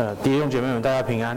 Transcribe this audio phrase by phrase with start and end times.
[0.00, 1.36] 呃，弟兄姐妹们，大家平安。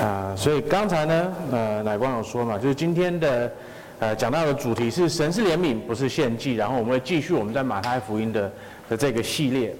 [0.00, 3.52] 啊，所以刚才呢，呃，乃光有说嘛，就是今天的，
[4.00, 6.56] 呃，讲到的主题是神是怜悯，不是献祭。
[6.56, 8.50] 然后我们会继续我们在马太福音的
[8.88, 9.72] 的这个系列。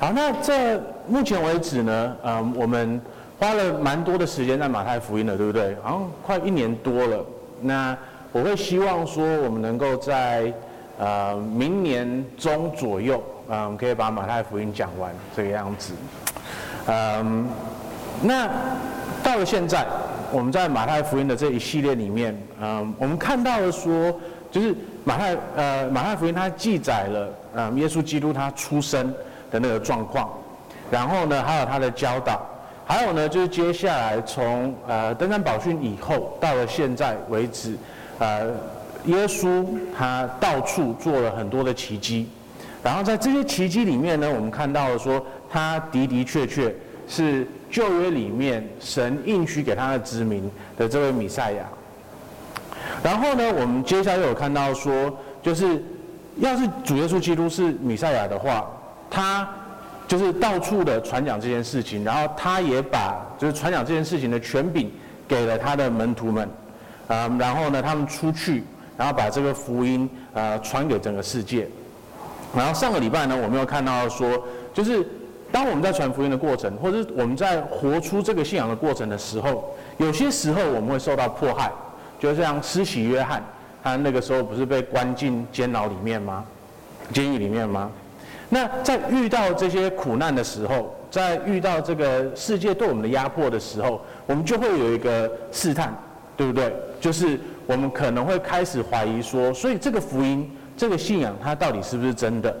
[0.00, 0.76] 好，那这
[1.06, 3.00] 目前为止呢，呃，我们
[3.38, 5.76] 花了蛮多的时间在马太福音了，对不对？
[5.84, 7.24] 好像快一年多了。
[7.60, 7.96] 那
[8.32, 10.52] 我会希望说，我们能够在
[10.98, 15.92] 呃明年中左右，嗯、呃，可以把马太福音讲完这个样子。
[16.92, 17.46] 嗯，
[18.20, 18.50] 那
[19.22, 19.86] 到了现在，
[20.32, 24.12] 我们在马太福音的这一系列里面，嗯，我们看到了说，
[24.50, 24.74] 就是
[25.04, 29.14] 马太呃马太福音它记载了，嗯，耶稣基督他出生
[29.52, 30.30] 的那个状况，
[30.90, 32.44] 然后呢，还有他的教导，
[32.84, 37.76] 还有呢，就是接下来从呃登山宝训以后到了现在为止，
[38.18, 38.48] 呃，
[39.04, 39.64] 耶稣
[39.96, 42.28] 他到处做了很多的奇迹，
[42.82, 45.24] 然后在这些奇迹里面呢，我们看到了说。
[45.50, 46.72] 他的的确确
[47.08, 50.48] 是旧约里面神应许给他的子民
[50.78, 51.64] 的这位弥赛亚。
[53.02, 55.82] 然后呢，我们接下来有看到说，就是
[56.36, 58.64] 要是主耶稣基督是弥赛亚的话，
[59.10, 59.48] 他
[60.06, 64.90] 就是到处的传讲这件事情，然后他也把就是传讲这件事情的权柄
[65.26, 66.48] 给了他的门徒们，
[67.08, 68.62] 啊，然后呢，他们出去，
[68.96, 71.66] 然后把这个福音呃传给整个世界。
[72.56, 75.04] 然后上个礼拜呢，我们又看到说，就是。
[75.52, 81.70] 当我们在传福音的过程，或者是我们在活出这个信仰的过程的时候，有些时候我们会受到迫害，
[82.18, 83.42] 就像施洗约翰，
[83.82, 86.44] 他那个时候不是被关进监牢里面吗？
[87.12, 87.90] 监狱里面吗？
[88.48, 95.92] 那在遇到这些苦难的时候，在遇到这个世界对我们的压迫的时候，我们就会有一个试探，
[96.36, 96.72] 对不对？
[97.00, 102.54] 就是我们可能会开始怀疑说，所以这个福音、这个信仰，它到底是不是真的？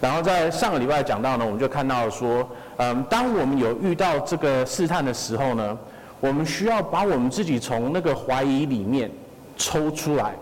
[0.00, 2.48] 然后在上个礼拜讲到呢，我们就看到说，
[2.78, 5.76] 嗯，当我们有遇到这个试探的时候呢，
[6.20, 9.10] 我们需要把我们自己从那个怀疑里面
[9.58, 10.32] 抽出来，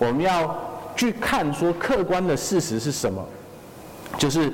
[0.00, 0.58] 我们要
[0.96, 3.24] 去看说客观的事实是什么，
[4.18, 4.52] 就是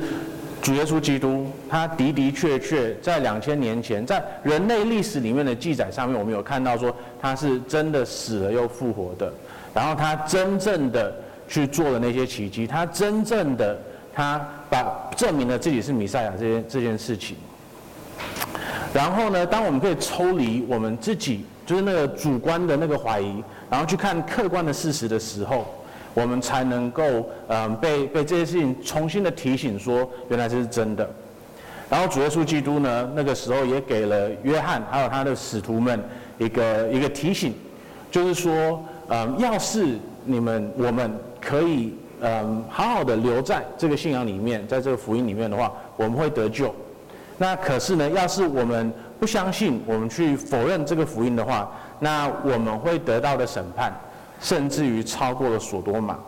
[0.60, 9.32] 主耶稣基督他的的确确在两千年前在人类历史里面的记载上面，我们有看到说他是真的死了又复活的，
[9.72, 11.14] 然后他真正的
[11.48, 13.74] 去做了那些奇迹，他真正的。
[14.18, 17.36] 他把证明了自己是弥赛亚这件这件事情，
[18.92, 25.72] 然后呢，当我们可以抽离我们自己就是那个主观的那个怀疑，然后去看客观的事实的时候，
[26.14, 31.08] 我们才能够嗯被被这些事情重新的提醒说，原来这是真的。
[31.88, 36.02] 然后主耶稣基督呢，那个时候也给了约翰还有他的使徒们
[36.38, 37.54] 一个一个提醒，
[38.10, 41.94] 就是说嗯，要是你们我们可以。
[42.20, 46.74] 嗯，好好的留在这个信仰里面，在这个福音里面的话，我们会得救。
[47.36, 51.70] 那可是呢，要是我们不相信，我们去否认这个福音的话，
[52.00, 53.92] 那我们会得到的审判，
[54.40, 56.18] 甚至于超过了所多玛。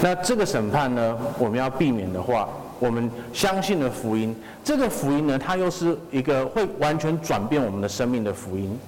[0.00, 2.48] 那这个审判呢，我们要避免的话，
[2.78, 8.78] 我们相信的福音，这个福音呢，它又是一个会完全转变我们的生命的福音。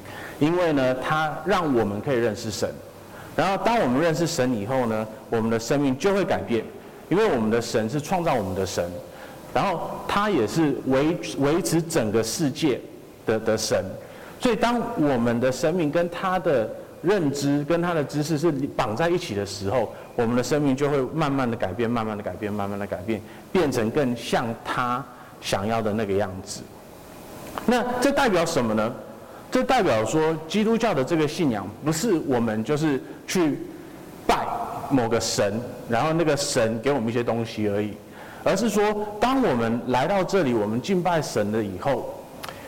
[0.45, 2.69] 因为呢，它让我们可以认识神，
[3.35, 6.63] 然后当我们认识神以后呢，我们的生命就会改变，
[7.09, 8.85] 因为我们的神是创造我们的神，
[9.55, 12.79] 然后他也是维维持整个世界
[13.25, 13.83] 的的神，
[14.39, 16.69] 所以当我们的生命跟他的
[17.01, 23.19] 认知跟他的知识是绑在一起的时候，我们的生命就会慢慢的改变，慢慢的改变，慢慢的改变，
[23.51, 25.03] 变成更像他
[25.41, 26.61] 想要的那个样子。
[27.65, 28.93] 那这代表什么呢？
[29.55, 33.57] 这代表说，基督教的这个信仰不是我们就是去
[34.27, 34.45] 拜
[34.91, 37.93] 某个神，然后那个神给我们一些东西而已，
[38.43, 42.13] 而是说，当我们来到这里，我们敬拜神了以后，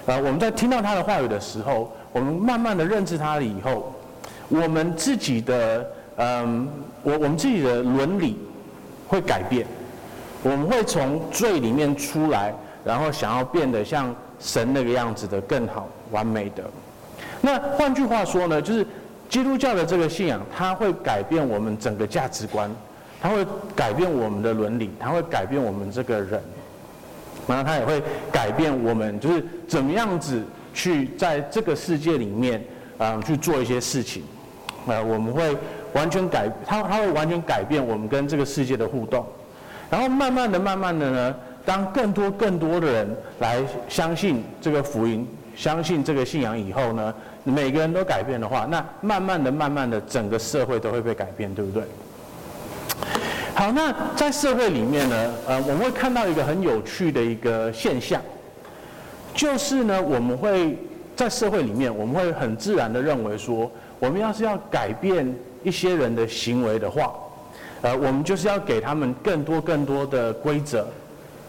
[0.07, 3.93] 呃，我们在听到他的话语的时候，我们慢慢的认识他了以后，
[4.49, 5.85] 我们自己的
[6.19, 6.69] 嗯，
[7.03, 8.39] 我我们自己的伦理
[9.09, 9.67] 会改变，
[10.45, 12.55] 我们会从罪里面出来，
[12.85, 15.89] 然后想要变得像神那个样子的更好。
[16.17, 16.65] 完美的。
[17.43, 18.87] 那换句话说呢，就是
[19.29, 22.71] 基督教的这个信仰，它会改变我们整个价值观，
[23.21, 26.41] 它会改变我们的伦理，它会改变我们这个人，
[27.47, 28.03] 然后它也会
[28.33, 30.43] 改变我们，就是怎么样子
[30.73, 32.65] 去在这个世界里面，
[32.99, 34.23] 嗯，去做一些事情，
[34.87, 35.55] 呃，我们会
[35.93, 39.27] 完全改，它它会完全改变我们跟这个世界的互动，
[39.91, 41.35] 然后慢慢的、慢慢的呢，
[41.65, 45.27] 当更多更多的人来相信这个福音。
[45.57, 47.13] 相信这个信仰以后呢，
[47.45, 51.83] 每个人都改变的话，那慢慢的、慢慢的，整个社会都会被改变，对不对？
[53.55, 58.21] 好，那在社会里面呢，呃，我们会看到一个很有趣的一个现象，
[59.35, 60.77] 就是呢，我们会
[61.17, 67.15] 在社会里面，我们会很自然的认为说，我们要是要改变一些人的行为的话，
[67.81, 70.87] 呃，我们就是要给他们更多更多的规则，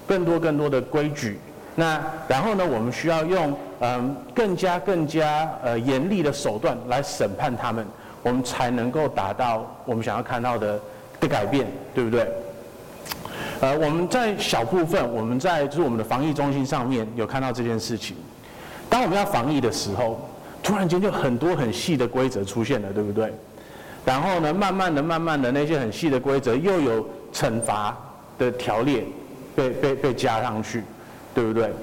[0.08, 1.38] 更多更多的规矩。
[1.76, 7.86] 那然后呢，我们需要用嗯、更加更加呃严厉的手段来审判他们，
[8.24, 10.80] 我们才能够达到我们想要看到的。
[11.20, 11.66] 的改变，
[11.96, 12.30] 对不对？
[13.60, 18.16] 呃，我们在小部分，我们在就是我们的防疫中心上面有看到这件事情。
[18.88, 20.30] 当我们要防疫的时候，
[20.62, 23.34] 突然间就很多很细的规则出现了，对不对？
[24.06, 27.04] 然后呢，慢慢的、慢慢的，那些很细的规则又有
[27.34, 27.98] 惩罚
[28.38, 29.04] 的条列
[29.56, 30.84] 被被被加上去，
[31.34, 31.74] 对不对？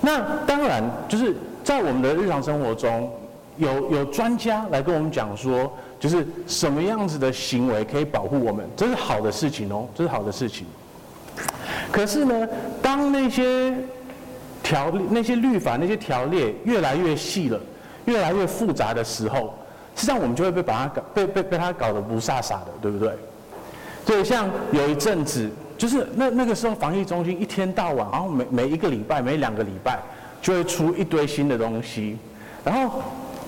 [0.00, 3.10] 那当然就是在我们的日常生活中，
[3.56, 5.72] 有有专家来跟我们讲说。
[6.00, 10.66] 就是什么样子的行为可以保护我们，这是好的事情哦，这是好的事情。
[11.92, 12.48] 可是呢，
[12.80, 13.74] 当那些
[14.62, 17.60] 条、那些律法、那些条例越来越细了，
[18.06, 19.52] 越来越复杂的时候，
[19.94, 23.12] 实际上我们就会被把它搞、被被被它搞得不飒飒的，对不对？
[24.06, 25.50] 所以像有一阵子，
[25.80, 29.98] 就是那那个时候，防疫中心一天到晚，然后每每一个礼拜、每两个礼拜
[30.42, 32.18] 就会出一堆新的东西，
[32.62, 33.02] 然后。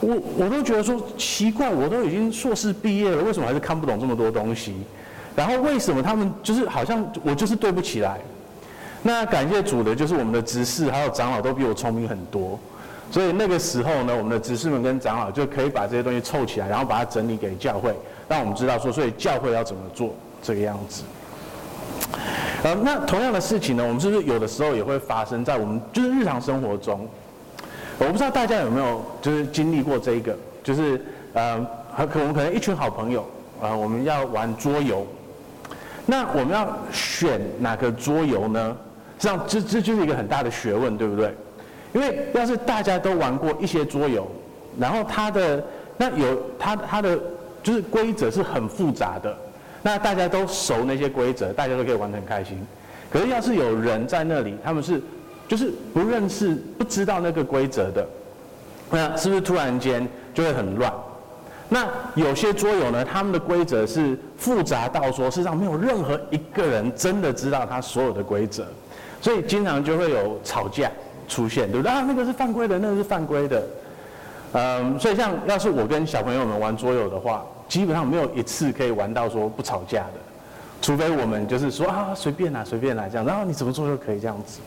[0.05, 4.75] 我我都觉得说奇怪，我都已经硕士毕业了，为什么还是看不懂这么多东西？
[5.37, 8.19] 然后为什么他们就是好像我就是对不起来？
[9.05, 12.58] 那感谢主的就是我们的执事还有长老都比我聪明很多，
[13.12, 17.94] 所以那个时候呢，我们的执事们跟长老就可以把这些东西凑起来，然后把它整理给教会，
[18.29, 20.12] 让我们知道说，所以教会要怎么做
[20.43, 21.05] 这个样子。
[22.62, 27.08] 呃，那同样的事情呢，我们是不是有的时候也会发生在我们就是日常生活中？
[27.98, 31.00] 我不知道大家有没有就是经历过这一个，就是
[31.34, 31.58] 呃，
[32.12, 33.28] 可我们可能一群好朋友
[33.60, 35.06] 啊、我们要玩桌游，
[36.04, 38.76] 那我们要选哪个桌游呢？
[39.18, 41.32] 这样这这就是一个很大的学问，对不对？
[41.92, 44.28] 因为要是大家都玩过一些桌游，
[44.78, 45.62] 然后它的
[45.96, 47.16] 那有它它的
[47.62, 49.36] 就是规则是很复杂的，
[49.82, 52.64] 那大家都熟那些规则，大家都可以玩得很开心。
[53.11, 55.00] 可是要是有人在那里，他们是。
[55.49, 58.06] 就是不认识、不知道那个规则的，
[58.90, 60.90] 那是不是突然间就会很乱？
[61.69, 68.64] 那有些桌游呢，他们的规则是复杂到说，世上没有任何一个人真的知道他所有的规则，
[69.20, 70.90] 所以经常就会有吵架
[71.29, 71.93] 出现，对不对？
[71.93, 73.62] 啊，那个是犯规的，那个是犯规的。
[74.52, 80.20] 嗯，所以像要是我跟小朋友们玩桌游的话，基本上没有一次可以玩到说不吵架的，
[80.82, 84.60] 除非我们就是说啊，随便啦，随便啦这样，然后你怎么做就可以这样子。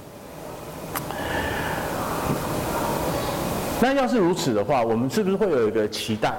[3.80, 6.34] 那要是如此的话，我们是不是会有一个期待？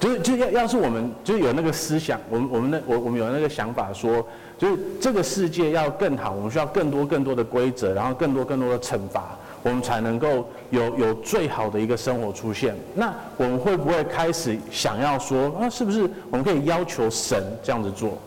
[0.00, 4.26] 就是，就要要是我们就有那个思想，我们我们那我我们有那个想法说，
[4.58, 12.74] 就是这个世界要更好，我们需要更多更多的规则，然后更多更多的惩罚，我们才能够有有最好的一个生活出现。
[12.94, 18.18] 那我们会不会开始想要说，啊，是不是我们可以要求神这样子做？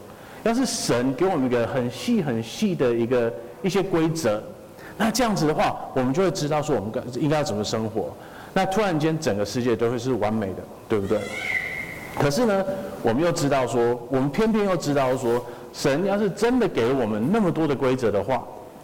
[0.43, 3.33] 要是神给我们一个很细很细的一个
[3.63, 4.41] 一些规则，
[4.95, 8.13] 那这样子的话，我们就会知道说我们该应该要怎么生活。
[8.53, 11.19] 那突然间，整个世界都会是完美的，对不对？
[12.17, 12.63] 可是呢，
[13.01, 15.43] 我们又知道说，我们偏偏又知道说，
[15.73, 18.41] 神要是真的给我们那么多的规则的话，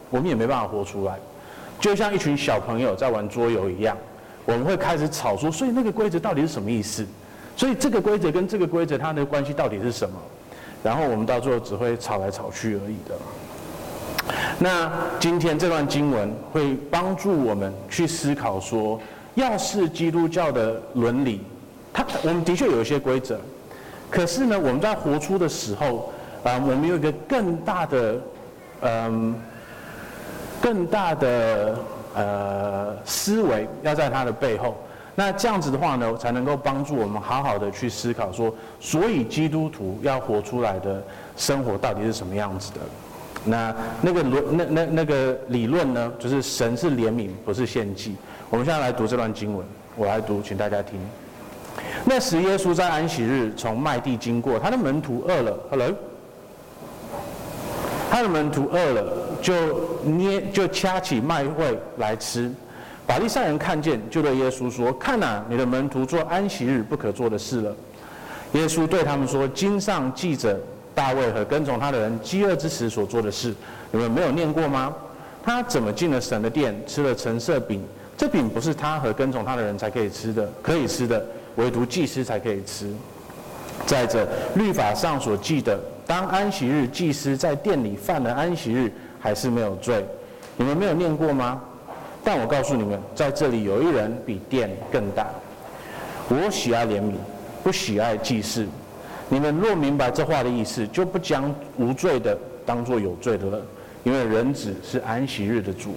[0.09, 1.17] 我们也没办法活出来。
[1.81, 3.97] 就像一群小朋友在玩桌游一样，
[4.45, 7.05] 我们会开始吵说，所以那个规则到底是什么意思？
[7.57, 10.15] 所以这个规则跟这个规则它的关系到底是什么？
[10.81, 13.15] 然后我们到最后只会吵来吵去而已的。
[14.59, 18.97] 那今天这段经文会帮助我们去思考说。
[19.35, 21.39] 要是基督教的伦理，
[21.93, 23.39] 它我们的确有一些规则，
[24.09, 26.11] 可是呢，我们在活出的时候，
[26.43, 28.21] 啊、我们有一个更大的，
[28.81, 29.33] 嗯、
[30.61, 31.77] 更大的
[32.15, 34.75] 呃思维要在它的背后。
[35.15, 41.03] 那这样子的话呢，才能够帮助我们好好的去思考说，所以基督徒要活出来的
[41.35, 42.79] 生活到底是什么样子的？
[43.43, 48.15] 那那个论那那那个理论呢，就是神是怜悯，不是献祭。
[48.49, 49.65] 我们现在来读这段经文，
[49.95, 50.99] 我来读，请大家听。
[52.05, 55.91] 那时，耶稣在安息日从麦地经过，他的门徒饿了，Hello，
[58.09, 59.53] 他的门徒饿了，就
[60.03, 62.51] 捏就掐起麦穗来吃。
[63.07, 67.75] 法利赛人看见，就对耶稣说：“看哪，你的门徒做安息日不可做的事了。”
[68.53, 70.57] 耶稣对他们说：“经上记着
[70.95, 73.53] 大卫和跟从他的人饥饿之时所做的事，
[73.91, 74.93] 你们没有念过吗？
[75.43, 77.83] 他怎么进了神的殿，吃了陈设饼？”
[78.15, 82.87] 这饼不是他和跟从他的人才可以吃的，可以吃的，唯独祭司才可以吃。
[83.87, 90.05] 再者，律法上所记的，当安息日祭司在殿里犯了安息日，还是没有罪。
[90.57, 91.61] 你们没有念过吗？
[92.23, 95.27] 但我告诉你们，在这里有一人比殿更大。
[96.29, 97.13] 我喜爱怜悯，
[97.63, 98.67] 不喜爱祭祀。
[99.27, 103.61] 你们若明白这话的意思，就不将无罪的当作有罪的了，
[104.03, 105.95] 因为人子是安息日的主。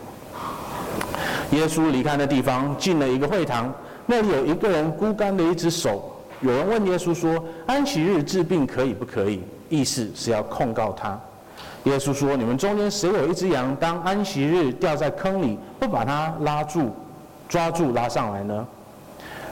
[1.51, 3.73] 耶稣离开那地方，进了一个会堂，
[4.07, 6.11] 那里有一个人枯干的一只手。
[6.41, 11.21] 有人问耶稣说：“安息日治病可以不可以？”意思是要控告他。
[11.85, 16.91] 耶稣说：“你们中间谁有一只羊，当安息日掉在坑里，不把它拉住、
[17.49, 18.67] 抓住、拉上来呢？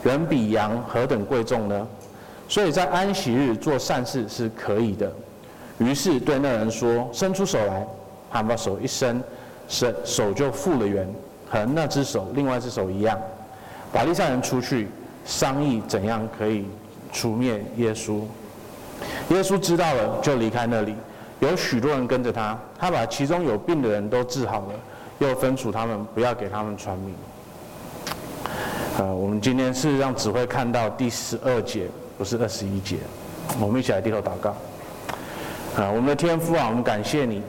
[0.03, 1.87] 人比羊何等贵重呢？
[2.49, 5.13] 所以在安息日做善事是可以的。”
[5.79, 7.87] 于是对那人说：“伸出手来。”
[8.33, 9.23] 他把手一伸，
[9.69, 11.07] 伸手就复了原，
[11.51, 13.19] 和那只手、另外一只手一样。
[13.93, 14.89] 法利赛人出去
[15.27, 16.65] 商议怎样可以
[17.13, 18.21] 除灭耶稣。
[19.29, 20.95] 耶稣知道了，就离开那里。
[21.43, 24.75] 有许多人跟着他，他把其中有病的人都治好了，
[25.19, 27.13] 又吩咐他们不要给他们传名。
[28.99, 32.99] 呃，我们今天事实上只会看到第十二节，不是二十一节。
[33.61, 34.51] 我们一起来低头祷告。
[35.77, 37.43] 啊，我们的天父啊，我们感谢你。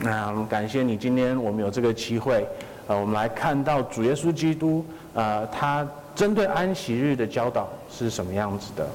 [0.00, 2.44] 那我们感谢你，今天我们有这个机会，
[2.88, 4.84] 呃，我们来看到主耶稣基督，
[5.14, 5.86] 呃，他
[6.16, 8.88] 针对安息日的教导是什么样子的，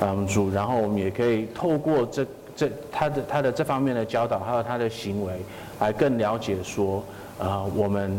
[0.00, 2.26] 嗯，主，然后我们也可以透过这
[2.56, 5.32] 这他的他的这方面的教导，还有他的行为，
[5.78, 7.04] 来更了解说，
[7.38, 8.10] 呃，我们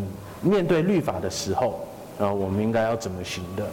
[0.41, 1.79] 面对律法的时候，
[2.19, 3.65] 呃，我们应该要怎么行的。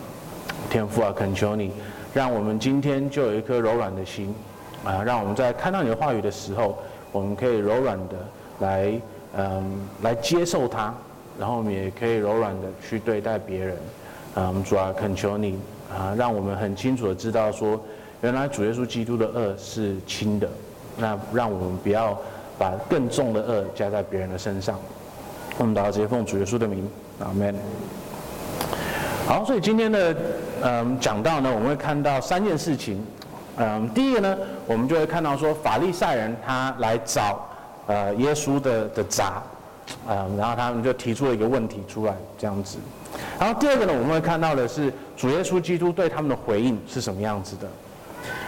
[0.71, 1.71] 天父啊，恳求你，
[2.13, 4.35] 让我们今天就有一颗柔软的心，
[4.83, 6.79] 啊，让我们在看到你的话语的时候，
[7.13, 8.15] 我们可以柔软的。
[8.61, 8.93] 来，
[9.37, 9.65] 嗯，
[10.03, 10.95] 来接受它，
[11.41, 13.77] 然后我们也可以柔软的去对待别人，
[14.37, 15.59] 嗯，主啊，恳求你
[15.93, 17.79] 啊，让我们很清楚的知道说，
[18.25, 20.49] 原来主耶稣基督的恶是轻的，
[20.97, 22.19] 那让我们不要
[22.59, 24.81] 把更重的恶加在别人的身上。
[25.59, 26.89] 我们祷告直接奉主耶稣的名，
[27.21, 27.55] 阿门。
[29.27, 30.17] 好，所以今天的
[30.63, 33.05] 嗯讲到呢，我们会看到三件事情，
[33.59, 37.47] 嗯，第一个呢，我们就会看到说法利赛人他来找。
[37.87, 39.43] 呃，耶稣的的闸，
[40.09, 42.79] 嗯，然后他们就提出了一个问题出来，这样子。
[43.39, 47.69] 然后第二个呢，我们会看到的是主耶稣基督对他们的回应是什么样子的。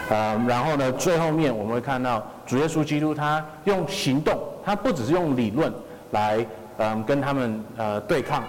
[0.08, 5.72] 呃，然后呢，最后面我们会看到主耶稣基督他用行动，他不只是用理论
[6.12, 6.44] 来
[6.78, 8.44] 嗯、跟他们呃对抗，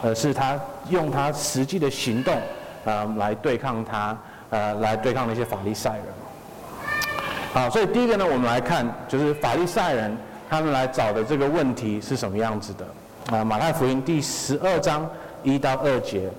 [0.00, 0.56] 而是他
[0.90, 2.32] 用他实际的行动
[2.84, 4.16] 呃来对抗他
[4.50, 6.04] 呃来对抗那些法利赛人。
[7.52, 10.16] 好，所以第一个呢，我们来看就是法利赛人
[10.48, 13.44] 他们来找的这个问题是什么样子的啊？
[13.44, 15.08] 马太福音第十二章
[15.42, 16.30] 一到二节，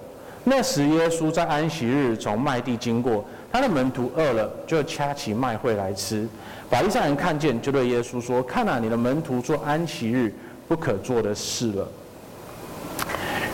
[0.46, 6.28] 那时耶稣在安息日从麦地经过，他的门徒饿了，就掐起麦穗来吃。
[6.70, 10.30] 法利赛人看见，就对耶稣说：“看哪，你的门徒做安息日
[10.68, 11.88] 不可做的事了。”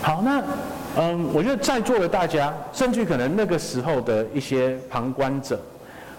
[0.01, 0.43] 好，那
[0.97, 5.61] 嗯，我觉得在座的大家，甚至可能那个时候的一些旁观者。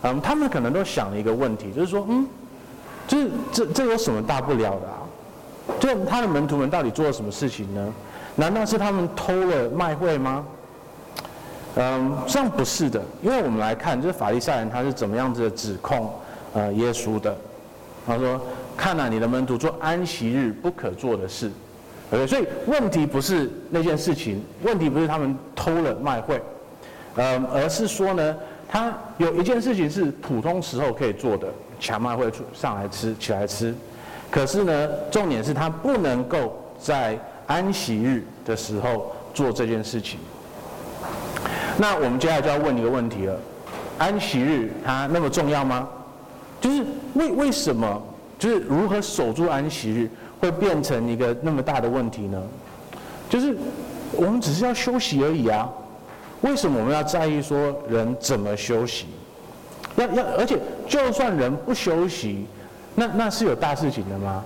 [0.02, 2.24] 嗯，他们可能都想了一个问题，就是说，嗯，
[3.08, 5.02] 就是这这有什么大不了的啊？
[5.80, 7.92] 就他的门徒们到底做了什么事情呢？
[8.36, 10.44] 难道是他们偷了麦穗吗？
[11.76, 16.12] 嗯，这样不是的，因为我们来看，就是法利赛人他是怎么样子的指控
[16.54, 17.36] 呃耶稣的。
[18.06, 18.40] 他说
[18.76, 21.50] ：“看哪，你的门徒做安息日不可做的事。
[22.10, 26.42] ”OK，所以问题不是那件事情，问题不是他们偷了卖会，
[27.16, 28.36] 嗯，而是说呢。
[28.68, 31.46] 他有一件事情是普通时候可以做的，
[31.78, 33.74] 抢麦会出上来吃起来吃，
[34.30, 40.18] 可是呢，重点是他不能够在安息日的时候做这件事情。
[41.82, 43.36] 那我们接下来就要问一个问题了：
[43.98, 45.88] 安息日它那么重要吗？
[46.60, 46.84] 就是
[47.14, 48.00] 为为什么
[48.38, 50.08] 就是如何守住安息日
[50.40, 52.40] 会变成一个那么大的问题呢？
[53.28, 53.56] 就是
[54.12, 55.68] 我们只是要休息而已啊。
[56.42, 59.06] 为什么我们要在意说人怎么休息？
[59.96, 62.46] 要要，而且就算人不休息，
[62.94, 64.44] 那那是有大事情的吗？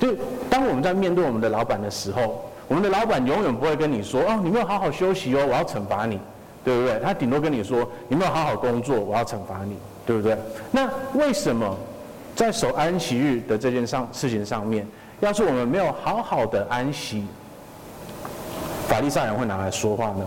[0.00, 0.08] 就，
[0.50, 6.18] 当我们在面对我们的老板的时候，我们的老板永远不会跟你说：“哦，你没有好好休息哦，我要惩罚你，
[6.64, 9.76] 对不对？”他顶多跟你说：“你没有好好工作，我要惩罚你，
[10.06, 10.36] 对不对？”
[10.70, 11.76] 那为什么
[12.34, 14.86] 在守安息日的这件上事情上面，
[15.20, 17.24] 要是我们没有好好的安息，
[18.88, 20.26] 法利上人会拿来说话呢？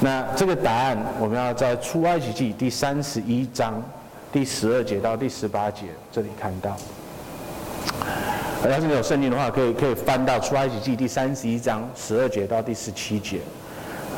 [0.00, 3.82] 那这个答案，我们要在出埃及记第三十一章
[4.30, 6.76] 第十二节到第十八节这里看到。
[8.68, 13.40] 要是你有圣经的话，可以可以翻到出埃及记第三十一章十二节到第十七节。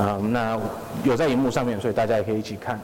[0.01, 0.59] 啊，那
[1.05, 2.81] 有在荧幕上面，所以大家也可以一起看。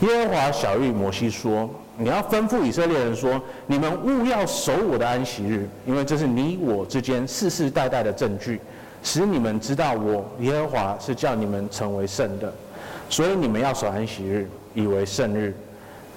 [0.00, 8.60] 耶和华晓諭摩西说：“你要吩咐以色列人说，你们务要守我的安息日，因为这是你我之间世世代代的证据，
[9.00, 12.52] 使你们知道我耶和华是叫你们成为圣的。
[13.08, 15.54] 所以你们要守安息日，以为圣日。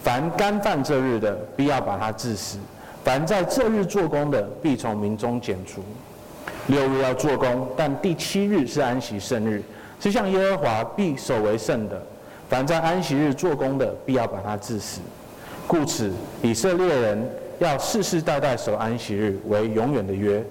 [0.01, 2.57] 凡干犯这日的，必要把他治死；
[3.03, 5.83] 凡在这日做工的，必从民中剪除。
[6.67, 9.61] 六日要做工，但第七日是安息圣日，
[10.01, 12.01] 是向耶和华必守为圣的。”
[12.49, 14.99] 凡在安息日做工的，必要把他治死。
[15.67, 17.25] 故此，以色列人
[17.59, 20.43] 要世世代代守安息日为永远的约，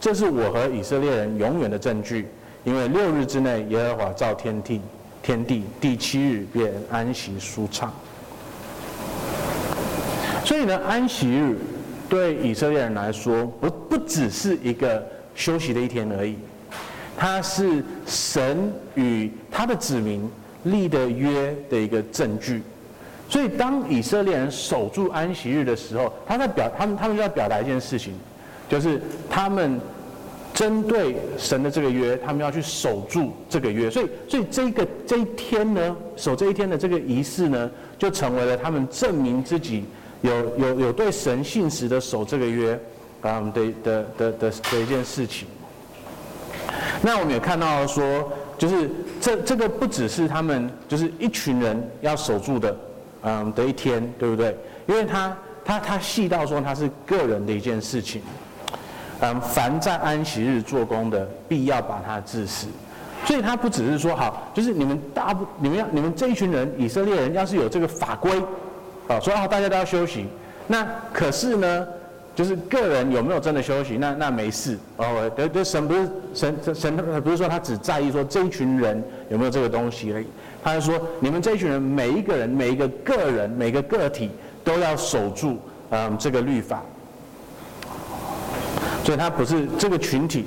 [0.00, 2.28] 这是我和以色列人永远的证据。
[2.62, 4.80] 因为六日之内，耶和华造天地，
[5.20, 7.92] 天地第七日便安息舒畅。
[10.44, 11.58] 所以呢，安息日
[12.08, 16.36] 对以色列人来说，不不只是一个休息的一天而已，
[17.18, 20.30] 它是神与他的子民。
[20.64, 22.60] 立的约的一个证据，
[23.28, 28.12] 所以当以色列人守住安息日的时候，他在表他们他们就在表达一件事情，
[28.68, 29.80] 就是他们
[30.52, 33.88] 针对神的这个约，他们要去守住这个约。
[33.88, 39.84] 所以，所以这个这一天呢，守这一天的这个仪式呢，就成为了他们证明自己
[40.22, 42.78] 有有有对神信实的守这个约，
[43.22, 45.46] 嗯的的的的的一件事情。
[47.02, 48.30] 那我们也看到说。
[48.58, 48.90] 就是
[49.20, 52.76] 这这个不只是他们就是一群人要守住的，
[53.22, 54.52] 嗯的一天，对不对？
[54.86, 58.20] 因为他他他细到说他是个人的一件事情，
[59.20, 62.66] 嗯，凡在安息日做工的，必要把他致死。
[63.24, 68.42] 所以他不只是说好，就是你们大不你们要你们这一群人以色列人要是有这个法规，
[69.06, 70.26] 啊，说啊大家都要休息，
[70.66, 71.86] 那可是呢？
[72.38, 75.28] 就是个人有没有真的休息，那那没事哦。
[75.34, 80.26] 对对，神不是神神神，不是说他只在意说这一群人有没有这个东西而已。
[80.62, 84.30] 他是说你们这一群人每一个人每一个个人每个个体
[84.62, 85.58] 都要守住
[85.90, 86.80] 嗯这个律法。
[89.02, 90.46] 所以他不是这个群体，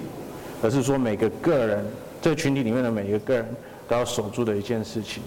[0.64, 1.86] 而是说每个个人
[2.22, 3.46] 这个群体里面的每一个个人
[3.90, 5.22] 都要守住的一件事情，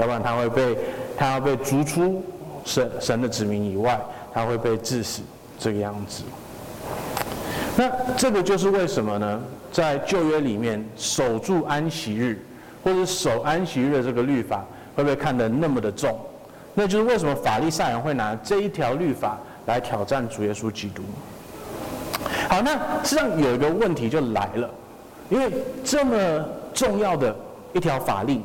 [0.00, 0.76] 要不然他会被
[1.16, 2.20] 他要被逐出
[2.64, 4.00] 神神的子民以外，
[4.32, 5.22] 他会被致死。
[5.58, 6.22] 这个样子，
[7.76, 9.40] 那这个就是为什么呢？
[9.72, 12.44] 在旧约里面，守住安息日
[12.82, 14.64] 或者守安息日的这个律法，
[14.94, 16.16] 会不会看得那么的重？
[16.74, 21.02] 那就是为什么法利赛人会拿这一条律法来挑战主耶稣基督？
[22.48, 24.70] 好，那实际上有一个问题就来了，
[25.28, 25.50] 因为
[25.82, 27.34] 这么重要的
[27.72, 28.42] 一条法令，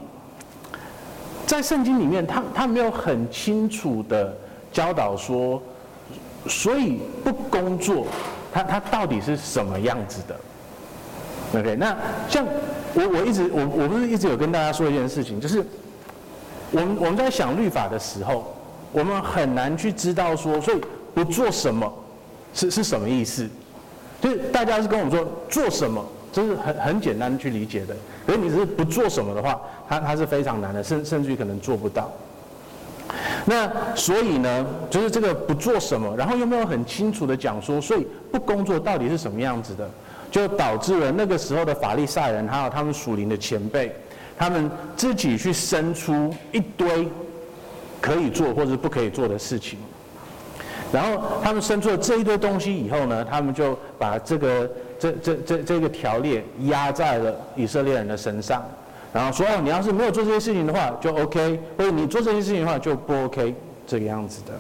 [1.46, 4.36] 在圣经里面，他他没有很清楚的
[4.72, 5.62] 教导说。
[6.50, 8.08] 所以不工作，
[8.52, 10.36] 他他到底是什么样子的
[11.58, 11.96] ？OK，那
[12.28, 12.46] 像
[12.94, 15.64] 我我一直我我不是一直有跟大家说一件事情，就是
[16.72, 18.54] 我们我们在想律法的时候，
[18.92, 20.82] 我们很难去知道说，所以
[21.14, 21.92] 不做什么
[22.54, 23.48] 是是什么意思？
[24.20, 27.96] 就是大家是跟我们说做什么，这是很很简单去理解的。
[28.26, 32.12] 可是你只是不做什么的话，它它是非常难的，甚甚至于可能做不到。
[33.46, 39.90] 那所以呢，就是这个不做什么，然后又没有很清楚的讲说，所以不工作到底是什么样子的，
[40.30, 43.96] 就导致了那个时候的法利赛人还有他们属灵的前辈，
[44.38, 47.08] 他们自己去生出一堆
[48.00, 49.80] 可以做或者不可以做的事情，
[50.92, 54.70] 然后他们生出了这一堆东西以后呢，他们就把这个
[55.00, 58.64] 这这这这个条例压在了以色列人的身上。
[59.12, 63.56] 然后说哦，你要是没有做这些事情的话，就 OK；或者你做这些事情的话，就不 OK，
[63.88, 64.54] 这个样子的。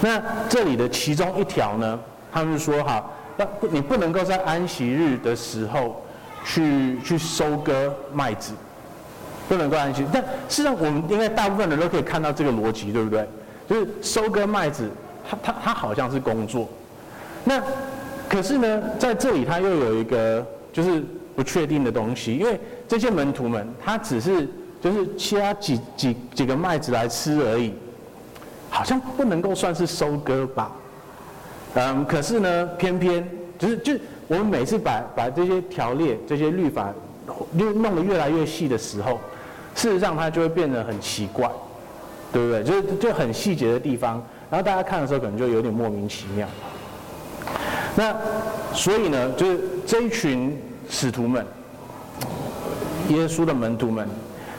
[0.00, 2.00] 那这里的其中一条呢，
[2.32, 3.04] 他们说哈，
[3.36, 6.02] 那你不能够在安息日的时候
[6.42, 8.54] 去去收割麦子，
[9.46, 10.02] 不能够安息。
[10.10, 13.28] 但事实上，我们应该大部分人都可以看到这个逻辑，对不对？
[13.68, 14.88] 就是收割麦子，
[15.28, 16.66] 它它它好像是工作。
[17.44, 17.62] 那
[18.30, 21.04] 可是呢，在这里它又有一个就是。
[21.36, 24.46] 不确定的东西，因为这些门徒们，他只是
[24.80, 27.72] 就是掐几几几个麦子来吃而已，
[28.68, 30.72] 好像不能够算是收割吧。
[31.74, 33.26] 嗯，可是呢，偏偏
[33.58, 33.92] 就是就
[34.26, 36.92] 我们每次把把这些条例、这些律法
[37.52, 39.20] 弄弄得越来越细的时候，
[39.74, 41.48] 事实上它就会变得很奇怪，
[42.32, 42.64] 对不对？
[42.64, 46.48] 就是就很细节的地方，然后大家看的时候可能就有点莫名其妙。
[47.94, 48.14] 那
[48.74, 50.60] 所以呢，就是这一群。
[50.90, 51.46] 使徒们，
[53.08, 54.06] 耶稣的门徒们，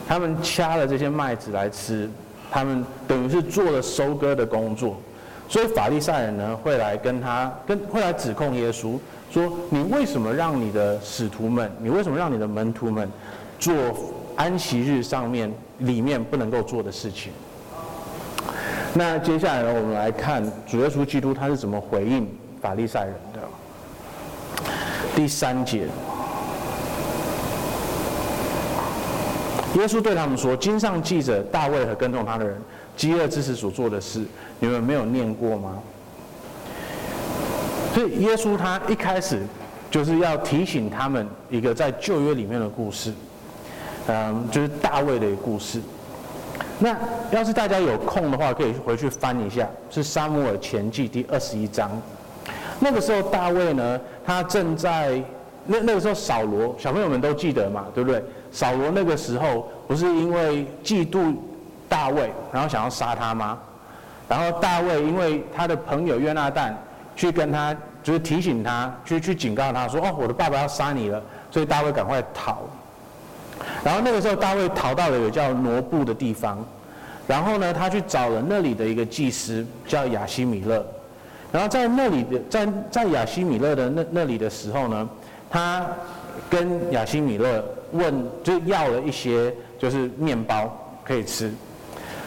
[0.08, 2.10] 他们掐了这些麦子来吃，
[2.50, 4.96] 他们等于是做了收割的工作，
[5.50, 8.98] 所以法利赛人呢会来跟他跟会来指控耶稣，
[9.30, 13.08] 说你为什么让你的使徒们，你为什么让你的门徒们
[13.60, 13.74] 做
[14.38, 17.32] 安息日上面里面不能够做的事情。
[18.94, 22.28] 那接下来呢，我们来看主耶稣基督他是怎么回应
[22.62, 23.41] 法利赛人的。
[25.13, 25.88] 第三节，
[29.76, 32.60] 耶稣对他们说：“经上记着大卫和跟从他的人
[32.98, 34.24] 饥饿之时所做的事，
[34.60, 35.80] 你们没有念过吗？”
[37.94, 39.42] 所以耶稣他一开始
[39.90, 43.14] 就是要提醒他们一个在旧约里面的故事，
[44.08, 45.82] 嗯，就是大卫的一个故事。
[46.80, 46.98] 那
[47.32, 51.90] 要是大家有空的话，可以回去翻一下，是撒母耳前记第二十一章。
[52.80, 55.22] 那个时候大卫呢，他正在
[55.66, 58.24] 那那个时候扫罗，小朋友们都记得嘛，对不对？
[58.52, 61.36] 扫罗那个时候不是因为嫉妒
[61.90, 63.58] 大卫，然后想要杀他吗？
[64.28, 66.78] 然后大卫因为他的朋友约拿单。
[67.14, 72.60] 去跟他，就是提醒他，去去警告他说：“哦，我的爸爸要杀你了。”所以大卫赶快逃。
[73.84, 76.66] 然后那个时候，大卫逃到了有叫挪布的地方。
[77.28, 80.84] 然后呢，他去找了那里的一个祭司，叫亚西米勒。
[81.52, 85.10] 然后在那里的，在在亚西米勒的那那里的时候呢，
[85.50, 85.86] 他
[86.50, 90.72] 跟亚西米勒问，就要了一些就是面包
[91.04, 91.52] 可以吃。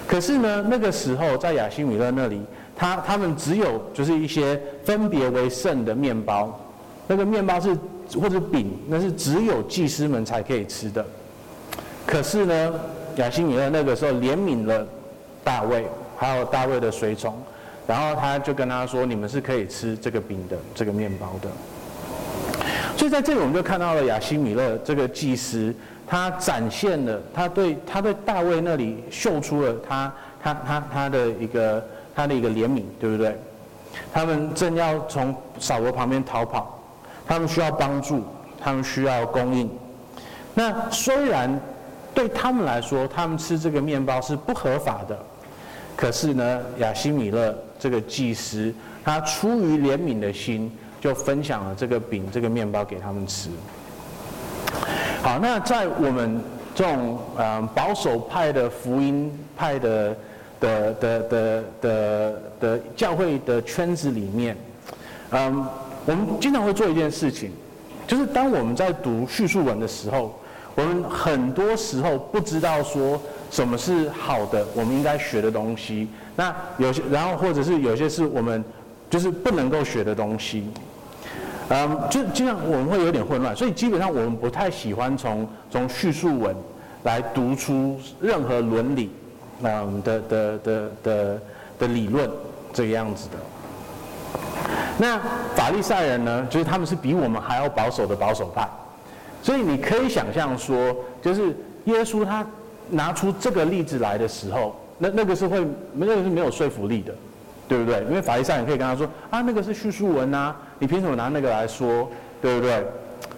[0.07, 2.41] 可是呢，那个时候在亚希米勒那里。
[2.77, 6.59] 他他们只有就是一些分别为圣的面包，
[7.07, 7.73] 那个面包是
[8.21, 11.07] 或者饼，那是只有祭司们才可以吃的。
[12.05, 12.75] 可是呢，
[13.15, 14.85] 亚希米勒那个时候怜悯了
[15.45, 17.33] 大卫，还有大卫的随从，
[17.87, 21.49] 然后他就跟他说：“你们是可以吃这个饼的，这个面包的。”
[22.97, 25.75] 所以在这里我们就看到了亚西米勒这个祭司，
[26.07, 31.85] 他展现了他对他对大卫那里秀出了他他他他的一个。
[32.17, 33.37] 他的一个怜悯，对不对？
[34.13, 36.81] 他们正要从扫罗旁边逃跑，
[37.27, 38.25] 他们需要帮助，
[38.61, 39.69] 他们需要供应。
[40.55, 41.61] 那虽然
[42.15, 45.19] 对他们来说，他们吃这个面包是不合法的，
[45.97, 48.73] 可是呢，亚西米勒这个祭司，
[49.05, 50.71] 他出于怜悯的心，
[51.05, 53.51] 就分享了这个饼、这个面包给他们吃。
[55.23, 56.41] 好，那在我们
[56.75, 60.17] 这种嗯保守派的福音派的。
[60.61, 64.57] 的的的的的教会的圈子里面，
[65.31, 65.67] 嗯，
[66.07, 67.51] 我们经常会做一件事情，
[68.07, 70.35] 就是当我们在读叙述文的时候，
[70.75, 76.09] 我们很多时候不知道说什么是好的，我们应该学的东西。
[76.35, 78.65] 那有些，然后或者是有些是我们
[79.11, 80.67] 就是不能够学的东西，
[81.75, 86.55] 嗯，就经常我们会有点混乱，所以基本上我们不太喜欢从从叙述文
[87.03, 89.11] 来读出任何伦理。
[89.63, 91.41] 嗯的的的的
[91.79, 92.29] 的理论
[92.73, 93.39] 这个样子的，
[94.99, 95.19] 那
[95.55, 98.69] 法利赛人呢，就是他们是比我们还要保守的保守派，
[99.43, 102.45] 所以你可以想象说，就是耶稣他
[102.91, 107.15] 拿出这个例子来的时候，那那个是会那个是没有说服力的，
[107.67, 108.03] 对不对？
[108.05, 112.85] 因为法利赛人可以跟他说啊，那个是叙述文啊，你凭什么拿那个来说，对不对？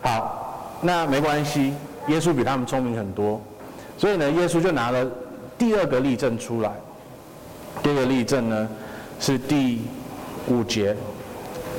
[0.02, 1.72] 好，那没关系，
[2.08, 3.40] 耶稣比他们聪明很多，
[3.96, 5.06] 所以呢，耶稣就拿了。
[5.58, 6.70] 第二个例证出来，
[7.82, 8.68] 第二个例证呢
[9.18, 9.80] 是第
[10.48, 10.94] 五节。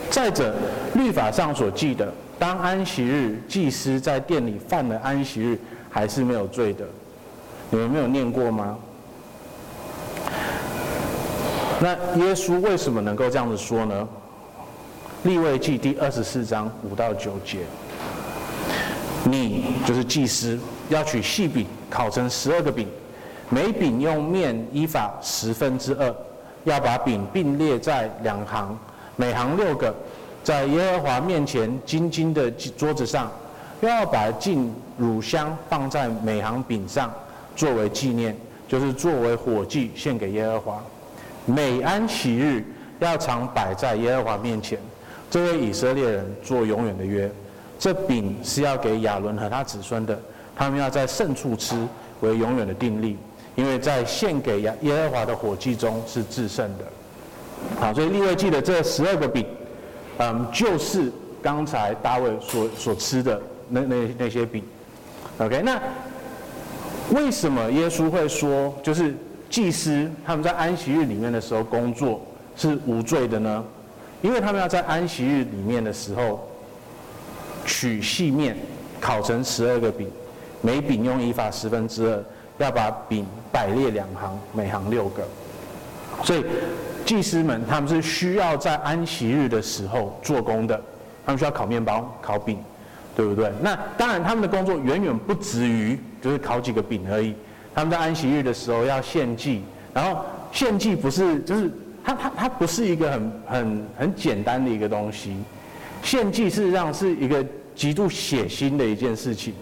[0.10, 0.56] 再者，
[0.96, 5.60] 律法上所记的，当安息日祭司在殿里犯了安息日，
[5.92, 6.86] 还是没有罪的。
[7.70, 8.76] 你们没有念过吗？
[11.80, 11.92] 那
[12.26, 14.08] 耶稣为什么能够这样子说呢？
[15.24, 17.60] 利未记第二十四章五到九节，
[19.24, 20.58] 你就是祭司，
[20.90, 22.88] 要取细饼，烤成十二个饼。
[23.50, 26.16] 每饼用面依法十分之二，
[26.64, 28.78] 要把饼并列在两行，
[29.16, 29.94] 每行六个，
[30.44, 33.32] 在耶和华面前金金的桌子上，
[33.82, 37.14] 又要把净乳香放在每行饼上，
[37.56, 38.36] 作为纪念，
[38.68, 40.84] 就是作为火祭献给耶和华。
[41.48, 42.64] 每安息日
[43.00, 44.78] 要常摆在耶和华面前，
[45.32, 47.28] 这为以色列人做永远的约。
[47.80, 50.20] 这饼是要给亚伦和他子孙的，
[50.56, 51.76] 他们要在圣处吃，
[52.20, 53.18] 为永远的定例。
[53.56, 56.86] 因为在献给耶耶和华的火祭中是至圣的，
[57.80, 59.44] 好，所以利未记的这十二个饼，
[60.20, 64.64] 嗯，就是刚才大卫所所吃的那那那些饼
[65.40, 65.82] ，OK，那
[67.16, 69.16] 为什么耶稣会说，就是
[69.50, 72.22] 祭司他们在安息日里面的时候工作
[72.56, 73.64] 是无罪的呢？
[74.22, 76.50] 因为他们要在安息日里面的时候
[77.66, 78.58] 取细面
[79.00, 80.10] 烤成十二个饼，
[80.62, 82.24] 每饼用一法十分之二。
[82.60, 85.22] 要把饼摆列两行，每行六个，
[86.24, 86.44] 所以
[87.06, 90.82] 祭司们他们是需要在安息日的时候做工的，
[91.24, 92.58] 他们需要烤面包、烤饼，
[93.16, 93.52] 对不对？
[93.62, 97.36] 那当然他们的工作远远不止于就是烤几个饼而已，
[97.78, 99.62] 他们在安息日的时候要献祭，
[99.94, 101.72] 然后献祭不是就是
[102.04, 105.38] 它它它不是一个很很很简单的一个东西，
[106.02, 109.54] 献祭事实上是一个极度血腥的一件事情。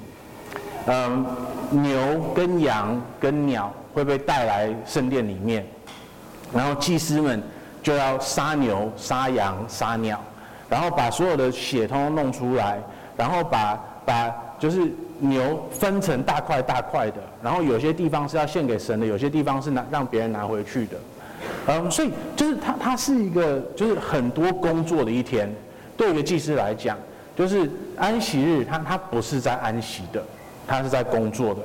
[0.85, 1.25] 嗯，
[1.71, 1.99] 牛
[2.33, 5.65] 跟羊跟鸟会被带来圣殿里面，
[6.53, 7.43] 然后祭司们
[7.83, 10.23] 就要杀牛、杀羊、杀鸟，
[10.69, 12.79] 然后把所有的血通通弄出来，
[13.17, 20.97] 然后把把就是牛分成大块大块的，然后有些地方是要献给神的，有些地方是拿让别人拿回去的。
[21.67, 25.49] 嗯，所以就是它它是一个就是很多工作的一天，
[25.95, 26.97] 对一个祭司来讲，
[27.35, 30.23] 就是安息日他他不是在安息的。
[30.67, 31.61] 他是在工作的，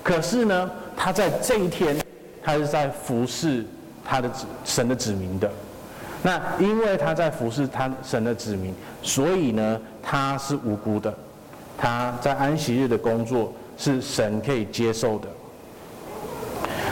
[0.00, 1.96] 可是呢，他在这一天，
[2.40, 3.66] 他是在服侍
[4.04, 5.50] 他的子神的子民的。
[6.22, 11.12] 那因为他在服侍他神的子民，所以呢，他是无辜的。
[11.76, 15.28] 他在安息日的工作是神可以接受的。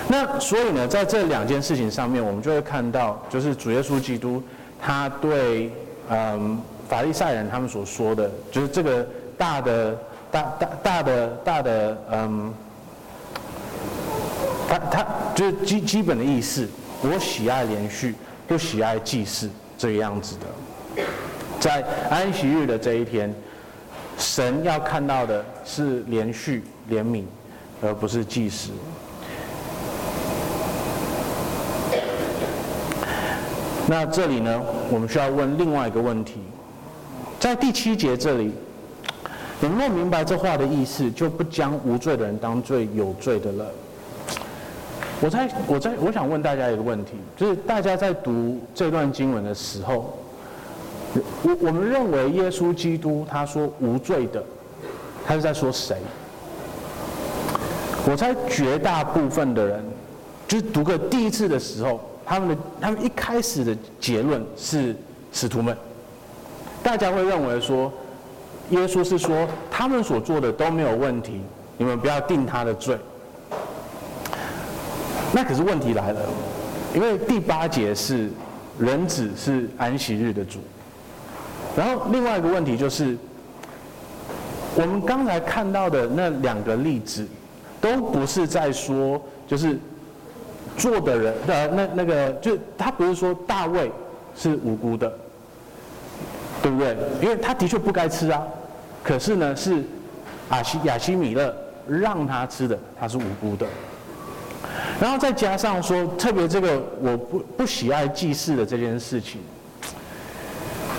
[0.09, 4.43] 那所以呢，在这两件事情上面，我们就会看到，就是主耶稣基督
[4.81, 5.73] 他对
[6.09, 9.97] 嗯法利赛人他们所说的，就是这个大的。
[10.33, 12.55] 大大大的大的嗯，
[14.67, 16.67] 他他就是基基本的意思，
[17.03, 18.15] 我喜爱连续，
[18.49, 21.05] 不喜爱祭祀这个样子的。
[21.61, 23.31] 在安息日的这一天，
[24.23, 27.25] 神要看到的是连续怜悯，
[27.83, 28.71] 而不是计时。
[33.89, 36.41] 那这里呢，我们需要问另外一个问题，
[37.41, 38.53] 在第七节这里。
[39.61, 43.67] 你若明白这话的意思，就不将无罪的人当罪有罪的了。
[45.21, 50.17] 我在我在我想问大家一个问题，就是大家在读这段经文的时候，
[51.43, 54.43] 我我们认为耶稣基督他说无罪的，
[55.27, 55.97] 他是在说谁？
[58.09, 59.85] 我猜绝大部分的人，
[60.49, 64.97] 就是读个第一次的时候，他们的他们一开始的结论是
[65.33, 65.77] 使徒们，
[66.83, 67.93] 大家会认为说。
[68.71, 71.43] 耶稣是说，他们所做的都没有问题，
[71.77, 72.97] 你们不要定他的罪。
[75.31, 76.21] 那可是问题来了，
[76.95, 78.31] 因为第八节是
[78.79, 80.61] 人子是安息日的主，
[81.77, 83.17] 然后另外一个问题就是，
[84.75, 87.27] 我们刚才看到的那两个例子，
[87.81, 89.79] 都不是在说就是
[90.77, 93.91] 做的人的那那个，就他不是说大卫
[94.37, 95.13] 是无辜的，
[96.63, 96.97] 对不对？
[97.21, 98.43] 因为他的确不该吃啊。
[99.03, 99.83] 可是呢，是
[100.51, 101.55] 亚西亚西米勒
[101.89, 103.67] 让他吃的，他是无辜的。
[105.01, 109.41] 然后再加上说，特别这个我不不喜爱祭祀的这件事情，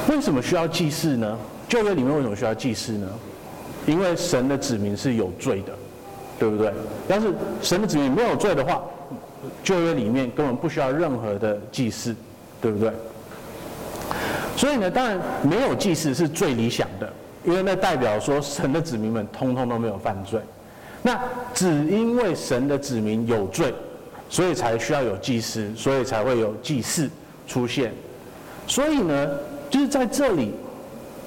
[0.10, 1.38] 为什么需要祭祀呢？
[1.68, 3.08] 旧约里面为什么需要祭祀呢？
[3.86, 5.74] 因为神的子民是有罪的，
[6.40, 6.72] 对不对？
[7.08, 8.82] 要是神的子民没有罪的话，
[9.64, 12.16] 旧约里面根本不需要任何的祭祀，
[12.62, 12.92] 对不对？
[14.56, 17.12] 所以呢，当然没有祭祀是最理想的。
[17.46, 20.40] 因为那代表说神的子民们通通都没有犯罪，
[21.02, 21.20] 那
[21.54, 23.74] 只因为神的子民有罪，
[24.30, 27.10] 所以才需要有祭司，所以才会有祭祀
[27.46, 27.92] 出现。
[28.66, 29.30] 所以呢，
[29.74, 30.52] 就是在这里，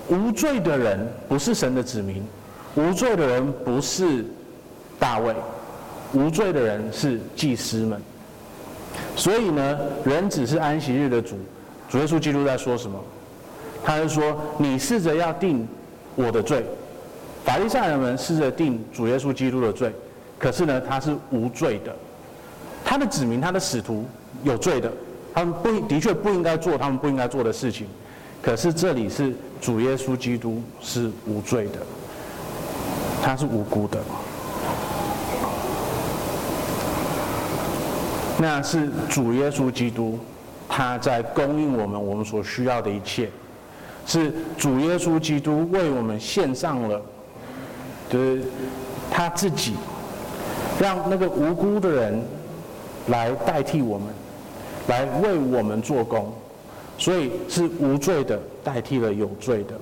[0.09, 2.23] 无罪的人不是神的子民，
[2.77, 4.25] 无罪的人不是
[5.01, 5.35] 大卫，
[6.13, 8.01] 无罪的人是祭司们。
[9.17, 11.37] 所以呢，人只是安息日的主，
[11.89, 12.97] 主耶稣基督在说什么？
[13.85, 15.67] 他是说，你试着要定。
[16.15, 16.65] 我的罪，
[17.45, 19.93] 法利赛人们试着定主耶稣基督的罪，
[20.39, 21.95] 可是呢，他是无罪的。
[22.85, 24.07] 他的子民，他的使徒
[24.45, 24.91] 有罪的，
[25.35, 27.89] 他们不的确不应该做他们不应该做的事情。
[28.43, 31.81] 可是这里是主耶稣基督是无罪的，
[33.23, 33.99] 他是无辜的。
[38.39, 40.19] 那是主耶稣基督，
[40.69, 43.31] 他在供应我们我们所需要的一切。
[44.07, 47.03] 是主耶稣基督为我们献上了，
[48.09, 48.43] 就是
[49.11, 49.75] 他自己，
[50.79, 52.23] 让那个无辜的人
[53.09, 54.09] 来代替我们，
[54.87, 56.33] 来为我们做工，
[56.99, 59.75] 所以是无罪的代替了有罪的。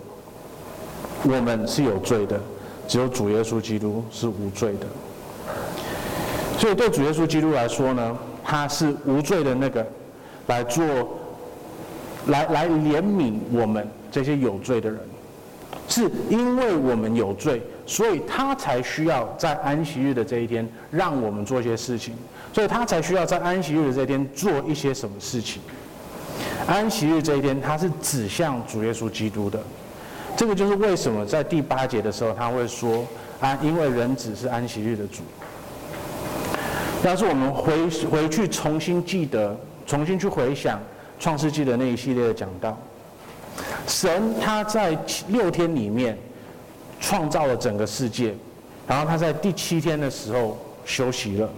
[1.22, 2.40] 我们是有罪的，
[2.86, 4.86] 只有主耶稣基督是无罪的。
[6.58, 9.86] 所以对主耶稣基督来说呢，他是无罪的那个
[10.46, 10.84] 来做，
[12.26, 13.86] 来来怜悯我们。
[14.10, 15.00] 这些有罪的人，
[15.88, 22.14] 是因为我们有罪，所以他才需要在安息日的这一天让我们做一些事情，
[22.52, 25.60] 所以他才需要在安息日的这一天做一些什么事情。
[26.66, 29.60] 安息日这一天，它是指向主耶稣基督的，
[30.36, 33.06] 这个就是为什么在第八节的时候他会说
[33.40, 35.22] 啊，因为人子是安息日的主。
[37.04, 39.54] 要是我们回回去重新记得，
[39.86, 40.80] 重新去回想
[41.20, 42.78] 创世纪的那一系列的讲道，
[43.86, 46.16] 神他在六天里面
[46.98, 48.34] 创造了整个世界，
[48.86, 51.50] 然后他在第七天的时候休息了。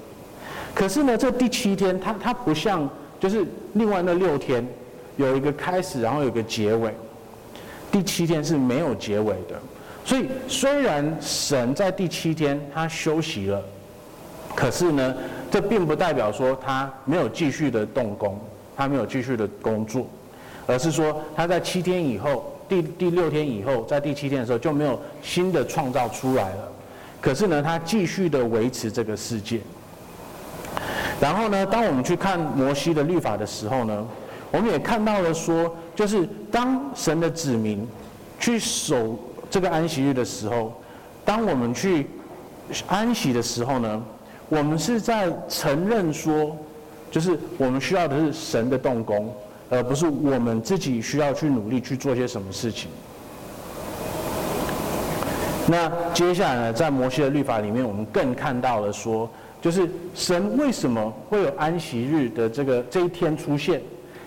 [0.75, 4.67] 可是呢，这第七天他他不像就是另外那六天
[5.17, 6.95] 有一个开始，然后有一个结尾，
[7.91, 9.61] 第七天是没有结尾的。
[10.05, 13.61] 所以虽然神在第七天他休息了，
[14.55, 15.15] 可是呢，
[15.51, 18.39] 这并不代表说他没有继续的动工，
[18.77, 20.07] 他没有继续的工作，
[20.67, 26.69] 而是说他在七天以后，第第六天以后，在第七天的时候就没有新的创造出来了。
[27.21, 29.61] 可是呢，他继续的维持这个世界。
[31.19, 34.07] 然后呢，当我们去看摩西的律法的时候呢，
[34.57, 37.87] 我们也看到了说，就是当神的子民
[38.41, 39.19] 去守
[39.51, 40.73] 这个安息日的时候，
[41.27, 42.07] 当我们去
[42.87, 44.03] 安息的时候呢，
[44.49, 46.57] 我们是在承认说，
[47.11, 49.31] 就是我们需要的是神的动工，
[49.69, 52.89] 而不是我们自己需要去努力去做些什么事情。
[55.67, 59.29] 那接下来呢，在摩西的律法里面，我们更看到了说，
[59.61, 63.83] 就是神为什么会有安息日的这个这一天出现？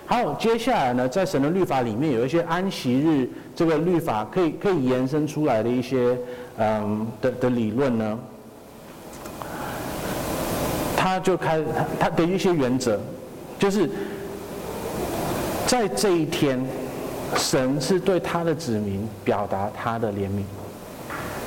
[0.10, 6.18] 好接下来呢，在神的律法里面有一些安息日这个律法可以可以延伸出来的一些
[6.58, 8.18] 嗯的的理论呢？
[10.98, 11.62] 他就开
[12.00, 13.00] 他的一些原则，
[13.60, 13.88] 就是
[15.68, 16.60] 在这一天，
[17.36, 20.42] 神是对他的子民表达他的怜悯，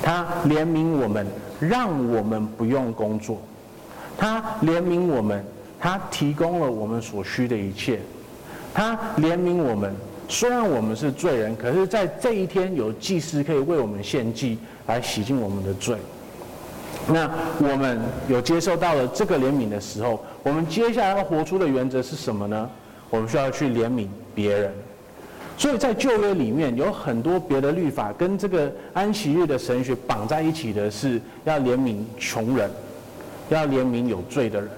[0.01, 1.27] 他怜悯我们，
[1.59, 3.41] 让我们不用工作，
[4.17, 5.45] 他怜悯我们，
[5.77, 7.99] 他提供了我们所需的一切，
[8.73, 9.93] 他怜悯我们，
[10.27, 14.57] 虽然我们是罪人，可是在这一天有祭司可以为我们献祭
[14.87, 15.95] 来洗净我们的罪。
[17.07, 22.69] 那我们有接受到了这个怜悯的时候，我们接下来要活出的原则是什么呢？
[23.09, 24.71] 我们需要去怜悯别人。
[25.55, 32.71] 所以在旧约里面有很多别的律法跟这个安息日的神学绑在一起的是要怜悯穷人，
[33.49, 34.69] 要怜悯有罪的人。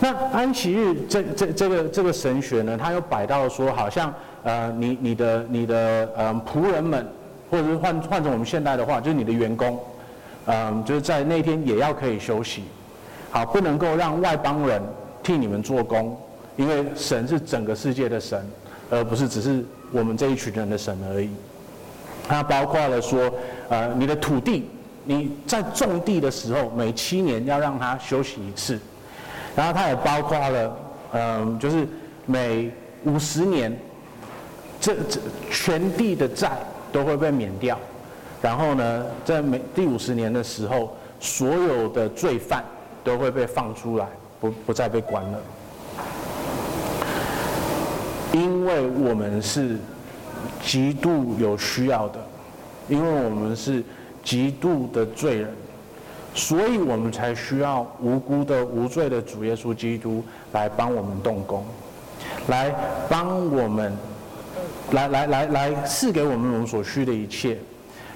[0.00, 7.06] 那安息日这这这个这个神学呢，它又摆到说，好像呃你你的你的呃仆人们，
[7.50, 9.78] 或者是换换成我们现代的话，就是你的员工。
[10.46, 12.64] 嗯，就是在那天也要可以休息，
[13.30, 14.82] 好，不能够让外邦人
[15.22, 16.18] 替你们做工，
[16.56, 18.42] 因为神是整个世界的神，
[18.88, 21.28] 而不是只是我们这一群人的神而已。
[22.26, 23.30] 它包括了说，
[23.68, 24.68] 呃，你的土地，
[25.04, 28.80] 你在种地的时候，每七年要让它休息一次，
[29.56, 30.76] 然后它也包括了，
[31.12, 31.86] 嗯，就是
[32.26, 32.70] 每
[33.04, 33.76] 五十年，
[34.80, 36.52] 这这全地的债
[36.92, 37.78] 都会被免掉。
[38.40, 42.64] 然后呢，在每第五十年的时候，所有的罪犯
[43.04, 44.06] 都会被放出来，
[44.40, 45.38] 不不再被关了。
[48.32, 49.76] 因为我们是
[50.62, 52.18] 极度有需要的，
[52.88, 53.82] 因为我们是
[54.22, 55.52] 极度的罪人，
[56.34, 61.64] 所以我们才需要无辜的无罪的主耶稣基督来帮我们动工，
[62.48, 62.74] 来
[63.08, 63.92] 帮我们，
[64.92, 67.58] 来来来来赐给我们我们所需的一切。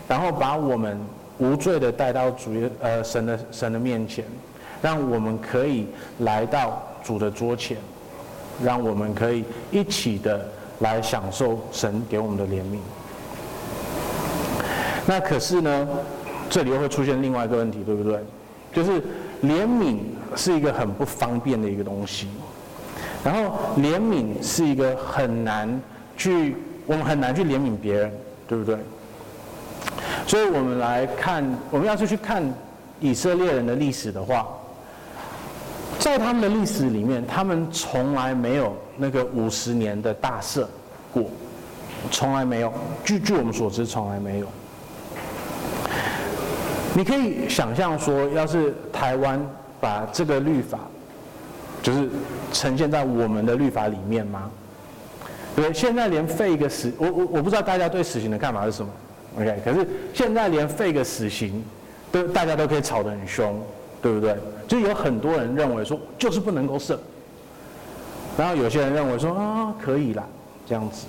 [0.07, 0.99] 然后把我们
[1.39, 4.25] 无罪的带到主耶呃神的神的面前，
[4.83, 5.87] 让我们可以
[6.19, 7.79] 来到主的桌前，
[8.63, 10.47] 让我们可以一起的
[10.81, 12.79] 来享受神给我们的怜悯。
[15.07, 15.89] 那可是呢，
[16.51, 18.19] 这里又会出现另外一个问题，对不对？
[18.73, 19.01] 就是
[19.43, 19.99] 怜悯
[20.35, 22.29] 是一个很不方便的一个东西，
[23.25, 25.81] 然后怜悯是一个很难
[26.17, 28.13] 去，我们很难去怜悯别人，
[28.49, 28.77] 对不对？
[30.27, 32.43] 所以我们来看，我们要是去看
[32.99, 34.47] 以色列人的历史的话，
[35.99, 40.67] 在他们的历史里面，他们从来没有那个五十年的大赦
[41.13, 41.25] 过，
[42.11, 42.73] 从来没有。
[43.05, 44.47] 据据我们所知，从来没有。
[46.95, 49.41] 你可以想象说，要是台湾
[49.81, 50.79] 把这个律法，
[51.83, 52.09] 就是
[52.53, 54.49] 呈现在我们的律法里面吗？
[55.57, 58.91] 对，现在连废一个死，我我我不知道大家对死刑的看法是什么。
[59.41, 61.65] OK，可是现在连废个死刑，
[62.13, 63.61] 都大家都可以吵得很凶，
[64.01, 64.37] 对不对？
[64.69, 66.97] 就有很多人认为说，就是不能够赦，
[68.39, 70.25] 然后有些人认为说啊，可以啦，
[70.67, 71.07] 这样子，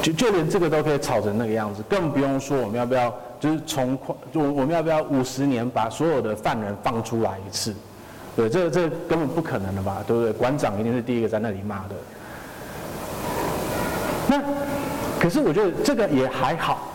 [0.00, 3.12] 就就连这个都可以吵成那个样子，更不用说我们要不要，
[3.44, 3.98] 就是从
[4.32, 7.74] 就我们要不要五十年把所有的犯人放出来一次？
[8.34, 10.02] 对，这这根本不可能的吧？
[10.06, 10.32] 对不对？
[10.32, 11.94] 馆长一定是第一个在那里骂的。
[14.30, 14.42] 那。
[15.20, 16.88] 可是我觉得这个也还好，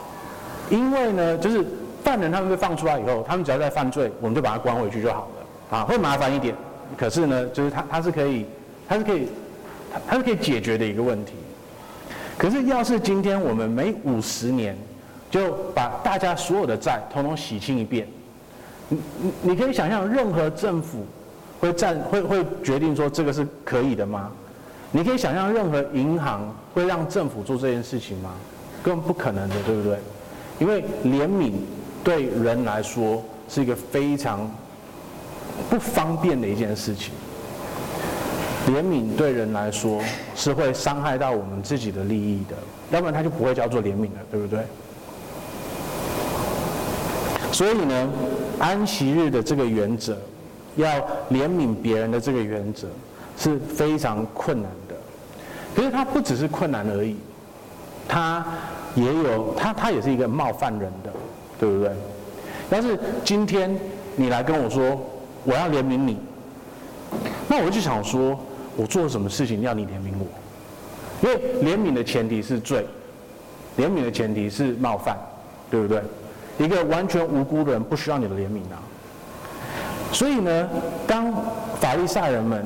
[0.69, 1.65] 因为呢，就是
[2.03, 5.77] 犯人他们被放出来以后，他们只要在犯罪，我们就把他关回去就好了。
[5.77, 6.55] 啊，会麻烦一点，
[6.95, 8.45] 可是呢，就是他他是可以，
[8.87, 9.29] 他是可以，
[10.07, 11.33] 他是可以解决的一个问题。
[12.37, 14.77] 可是要是今天我们每五十年
[15.29, 18.07] 就把大家所有的债统统洗清一遍，
[18.87, 21.05] 你你你可以想象任何政府
[21.59, 24.31] 会占会会决定说这个是可以的吗？
[24.91, 28.31] 你可以想象任何银行会让政府做这件事情吗？
[28.81, 29.99] 根本不可能的，对不对？
[30.57, 31.51] 因为怜悯
[32.03, 34.49] 对人来说是一个非常
[35.69, 37.13] 不方便的一件事情。
[38.67, 40.01] 怜悯对人来说
[40.35, 42.55] 是会伤害到我们自己的利益的，
[42.91, 44.59] 要不然它就不会叫做怜悯了，对不对？
[47.59, 48.09] 所以呢，
[48.57, 50.17] 安息日的这个原则，
[50.77, 50.87] 要
[51.29, 52.87] 怜悯别人的这个原则
[53.37, 54.95] 是非常困难的。
[55.75, 57.17] 可是它不只是困难而已，
[58.07, 58.45] 它
[58.95, 61.11] 也有它它也是一个冒犯人的，
[61.59, 61.91] 对不对？
[62.69, 63.77] 但是今天
[64.15, 64.97] 你来跟我说
[65.43, 66.17] 我要怜悯你，
[67.49, 68.39] 那我就想说。
[68.77, 71.27] 我做什么事情要你怜悯我？
[71.27, 72.85] 因为怜悯的前提是罪，
[73.77, 75.17] 怜悯的前提是冒犯，
[75.69, 76.01] 对不对？
[76.59, 78.77] 一个完全无辜的人不需要你的怜悯啊。
[80.11, 80.69] 所以呢，
[81.07, 81.33] 当
[81.79, 82.63] 法利赛人们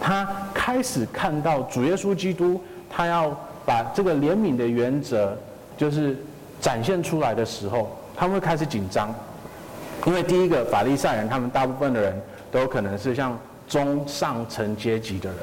[0.00, 3.30] 他开始看到主耶稣基督，他要
[3.64, 5.36] 把这个怜悯的原则
[5.76, 6.16] 就是
[6.60, 9.14] 展现出来的时候，他们会开始紧张，
[10.06, 12.20] 因为第一个法利赛人，他们大部分的人
[12.50, 13.38] 都可能是像。
[13.66, 15.38] 中上层阶级的人，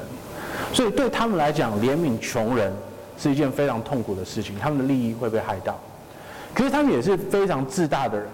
[0.72, 2.72] 所以对他们来讲，怜悯穷人
[3.18, 5.76] 是一件非常痛苦的事情，他们的利益会被害到。
[6.54, 8.26] 可是他们也是非常自大的人，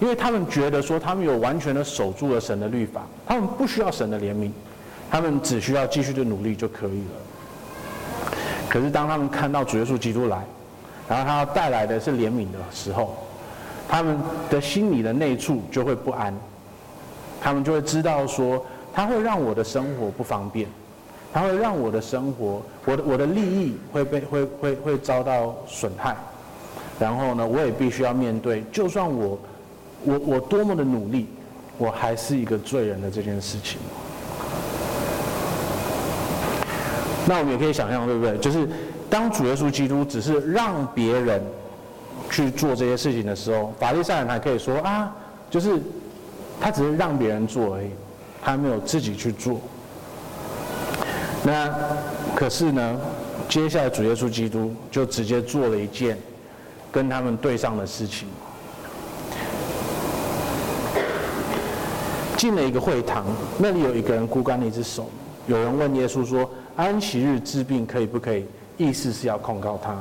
[0.00, 4.50] 因为他们觉得说他们有完全的守住了神的律法，他们不需要神的怜悯，
[5.10, 8.30] 他们只需要继续的努力就可以了。
[8.68, 10.44] 可是当他们看到主耶稣基督来，
[11.08, 13.16] 然后他要带来的是怜悯的时候，
[13.88, 14.18] 他们
[14.50, 16.34] 的心里的内处就会不安，
[17.40, 18.64] 他们就会知道说。
[18.96, 20.66] 他会让我的生活不方便，
[21.30, 26.16] 他会让我的生活，我的我的利益会被会会会遭到损害，
[26.98, 29.38] 然后呢，我也必须要面对，就算我
[30.04, 31.26] 我我多么的努力，
[31.78, 33.78] 我还是一个罪人的这件事情。
[37.26, 38.38] 那我们也可以想象，对不对？
[38.38, 38.68] 就是
[39.10, 41.42] 当主耶稣基督只是让别人
[42.30, 45.14] 去做这些事情的时候，法利赛人还可以说啊，
[45.50, 45.80] 就是
[46.60, 47.88] 他只是让别人做而已。
[48.44, 49.60] 他没有自己去做，
[51.42, 51.68] 那
[52.36, 53.00] 可是呢，
[53.48, 56.16] 接下来主耶稣基督就直接做了一件
[56.96, 58.26] 跟他们对上的事情，
[62.38, 63.26] 进了一个会堂，
[63.58, 65.10] 那里有一个人孤干了一只手，
[65.46, 68.46] 有人问耶稣说：“安息日治病可以不可以？”
[68.78, 69.94] 意思是要控告他。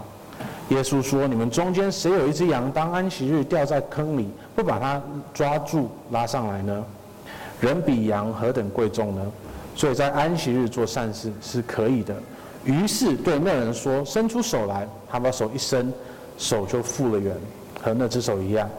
[0.69, 5.01] 耶稣说：“你们中间谁有一只羊，当安息日掉在坑里，不把它
[5.33, 6.81] 抓住拉上来呢？”
[7.59, 9.21] 人比羊何等贵重呢？
[9.75, 12.15] 所以在安息日做善事是可以的。
[12.63, 15.93] 于是对那人说：“伸出手来。”他把手一伸，
[16.37, 17.35] 手就复了原，
[17.81, 18.69] 和那只手一样。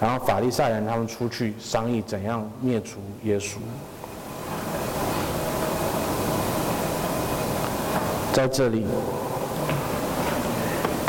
[0.00, 3.56] 然后法利赛人他们出去商议怎样灭除耶稣。
[8.32, 8.86] 在这里，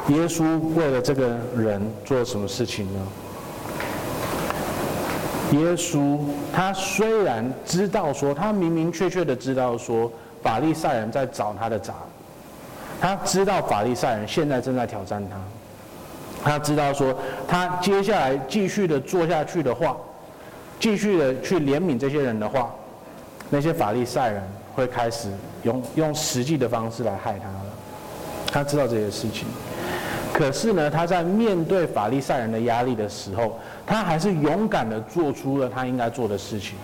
[0.09, 2.99] 耶稣为了这个人做什么事情呢？
[5.51, 6.17] 耶稣
[6.53, 10.11] 他虽然知道说，他明明确确的知道说，
[10.41, 11.93] 法利赛人在找他的茬，
[12.99, 15.35] 他知道法利赛人现在正在挑战他，
[16.43, 17.15] 他知道说，
[17.47, 19.95] 他接下来继续的做下去的话，
[20.79, 22.71] 继续的去怜悯这些人的话，
[23.49, 24.41] 那些法利赛人
[24.73, 25.29] 会开始
[25.63, 27.65] 用用实际的方式来害他了，
[28.51, 29.45] 他知道这些事情。
[30.33, 36.75] 可是呢，他在面对法利赛人的压力的时候，他还是勇敢的做出了他应该做的事情。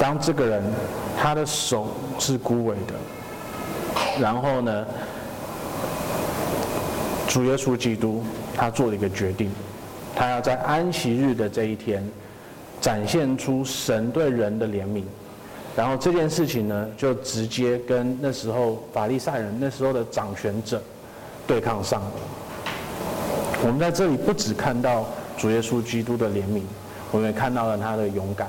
[0.00, 0.62] 当这个人
[1.20, 2.94] 他的手是枯萎的，
[4.20, 4.86] 然后呢，
[7.34, 8.22] 主耶稣基督
[8.54, 9.50] 他做了一个决定，
[10.14, 12.08] 他要在安息日的这一天
[12.80, 15.02] 展现出神对人的怜悯，
[15.74, 20.80] 然后这件事情呢，就直接跟那时候法利赛人那时候的掌权者。
[21.44, 22.10] 对抗上了。
[23.62, 25.04] 我们在这里不只看到
[25.36, 26.62] 主耶稣基督的怜悯，
[27.10, 28.48] 我们也看到了他的勇敢。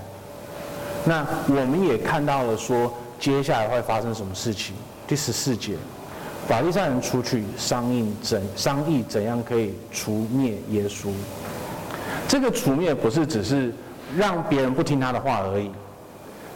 [1.03, 4.75] 那我们也看到了说，接下来会发生什么事情。
[5.07, 5.73] 第十四节，
[6.47, 11.09] 法利赛人出去商议怎商议怎样可以除灭耶稣。
[12.27, 13.73] 这个除灭不是只是
[14.15, 15.71] 让别人不听他的话而已，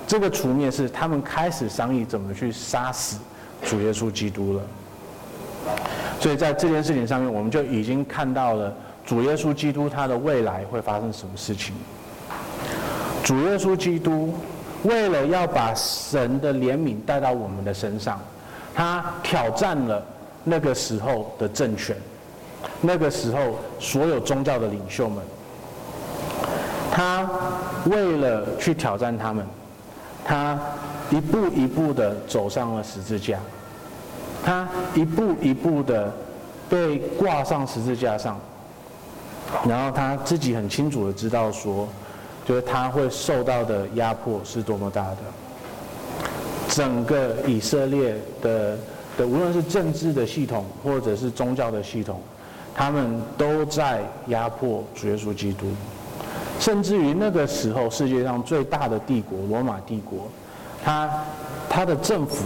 [0.07, 3.17] 这个除灭是他们开始商议怎么去杀死
[3.63, 4.61] 主耶稣基督了。
[6.19, 8.73] 所以在这件事情上面，我们就已经看到了
[9.05, 11.73] 主耶稣基督他的未来会发生什么事情。
[13.23, 14.33] 主耶稣基督
[14.83, 18.19] 为了要把神的怜悯带到我们的身上，
[18.79, 20.01] 他挑战了
[20.45, 21.93] 那个时候的政权，
[22.79, 25.21] 那个时候所有宗教的领袖们，
[26.89, 27.29] 他
[27.87, 29.45] 为了去挑战他们，
[30.23, 30.57] 他
[31.09, 33.37] 一步一步的走上了十字架，
[34.45, 34.65] 他
[34.95, 36.09] 一步一步的
[36.69, 38.39] 被挂上十字架上。
[39.67, 41.85] 然后他自己很清楚的知道说，
[42.45, 45.17] 就是他会受到的压迫是多么大的。
[46.69, 48.77] 整个以色列的
[49.17, 52.21] 的无论是政治的系统或者是宗教的系统，
[52.73, 55.65] 他们都在压迫主耶稣基督。
[56.59, 60.29] 甚至于那个时候，世界上最大的帝国罗马帝国，
[60.83, 61.09] 他
[61.69, 62.45] 他的政府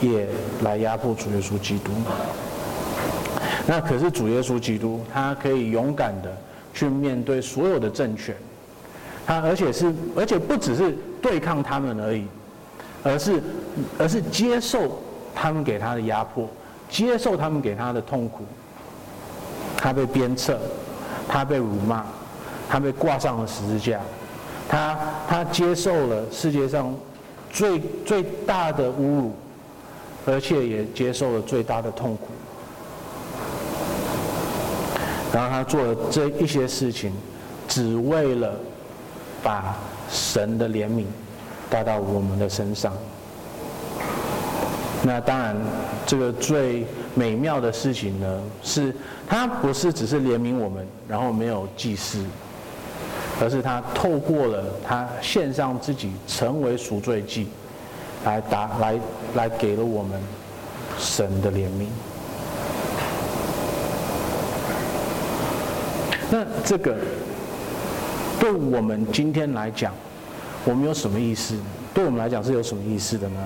[0.00, 0.26] 也
[0.62, 1.90] 来压迫主耶稣基督。
[3.66, 6.34] 那可是主耶稣基督，他可以勇敢的
[6.72, 8.34] 去面对所有的政权，
[9.26, 12.24] 他而且是而且不只是对抗他们而已，
[13.02, 13.42] 而是
[13.98, 15.00] 而是接受
[15.34, 16.48] 他们给他的压迫，
[16.90, 18.44] 接受他们给他的痛苦。
[19.76, 20.58] 他被鞭策，
[21.28, 22.04] 他被辱骂，
[22.68, 24.00] 他被挂上了十字架，
[24.68, 26.92] 他他接受了世界上
[27.50, 29.32] 最最大的侮辱，
[30.26, 32.28] 而且也接受了最大的痛苦。
[35.32, 37.12] 然后他做了这一些事情，
[37.68, 38.56] 只为了
[39.42, 39.76] 把
[40.10, 41.04] 神的怜悯
[41.70, 42.92] 带到我们的身上。
[45.02, 45.56] 那当然，
[46.04, 48.92] 这个最美妙的事情呢，是
[49.28, 52.24] 他不是只是怜悯我们，然后没有祭祀，
[53.40, 57.48] 而是他透过了他献上自己成为赎罪祭，
[58.24, 58.98] 来达来
[59.36, 60.20] 来给了我们
[60.98, 61.86] 神的怜悯。
[66.30, 66.96] 那这个
[68.40, 69.94] 对我们今天来讲，
[70.64, 71.54] 我们有什么意思？
[71.94, 73.38] 对我们来讲是有什么意思的呢？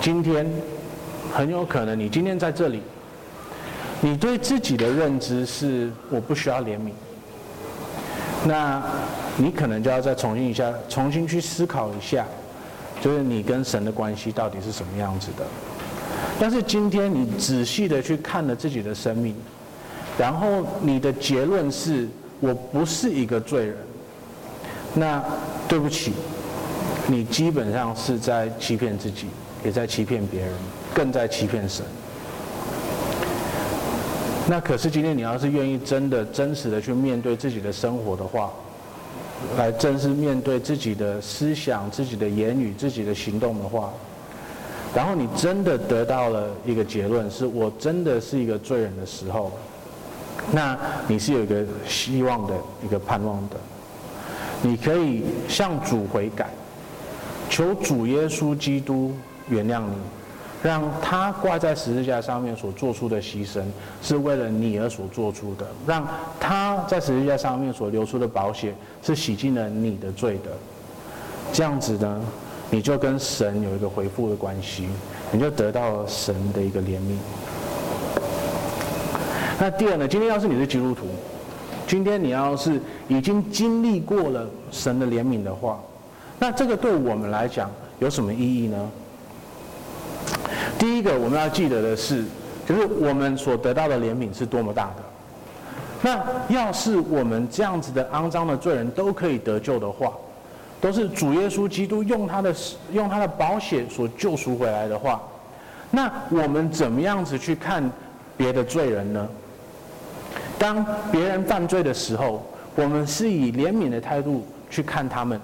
[0.00, 0.46] 今天
[1.32, 2.82] 很有可能，你今天在这里，
[4.00, 6.90] 你对自己的认知是我不需要怜悯，
[8.44, 8.82] 那
[9.36, 12.26] 你可能就要再重新一下，重新去思考一下，
[13.00, 15.44] 就是你跟神的关系到底是什么样子的。
[16.38, 19.34] 但是今天你仔细的去看了自己的生命，
[20.18, 22.08] 然后你的结论是
[22.40, 23.76] 我不是一个罪人，
[24.94, 25.22] 那
[25.68, 26.12] 对不起，
[27.06, 29.26] 你基本上是在欺骗自己，
[29.64, 30.52] 也在欺骗别人，
[30.94, 31.84] 更在欺骗神。
[34.48, 38.50] 那可是今天你要是愿意真的真实的去面对自己的生活的话，
[39.56, 43.92] 来正式面对自己的思想、自己的言语、自己的行动的话。
[44.92, 49.52] 然后你真的得到了一个结论，是我真的是一个罪人的时候，
[50.52, 50.76] 那
[51.06, 53.56] 你是有一个希望的一个盼望的，
[54.62, 56.48] 你可以向主悔改，
[57.48, 59.14] 求主耶稣基督
[59.48, 59.96] 原谅你，
[60.62, 63.62] 让他挂在十字架上面所做出的牺牲
[64.02, 66.06] 是为了你而所做出的，让
[66.38, 70.50] 他在十字架上面所流出的宝血是洗净了你的罪的，
[71.52, 72.20] 这样子呢，
[72.70, 74.88] 你就跟神有一个回复的关系，
[75.30, 77.16] 你就得到了神的一个怜悯。
[79.60, 80.08] 那第二呢？
[80.08, 81.04] 今天要是你是基督徒，
[81.86, 85.78] 今天你要是已经经历过了神的怜悯的话，
[86.38, 88.90] 那这个对我们来讲有什么意义呢？
[90.78, 92.24] 第一个我们要记得的是，
[92.66, 95.02] 就是我们所得到的怜悯是多么大的。
[96.00, 100.14] 那要是我们这样子的肮脏的罪人都可以得救的话，
[100.80, 102.54] 都是主耶稣基督用他的
[102.94, 105.20] 用他的宝血所救赎回来的话，
[105.90, 107.84] 那我们怎么样子去看
[108.38, 109.28] 别的罪人呢？
[110.60, 112.44] 当别人犯罪的时候，
[112.74, 115.40] 我们是以怜悯的态度去看他们，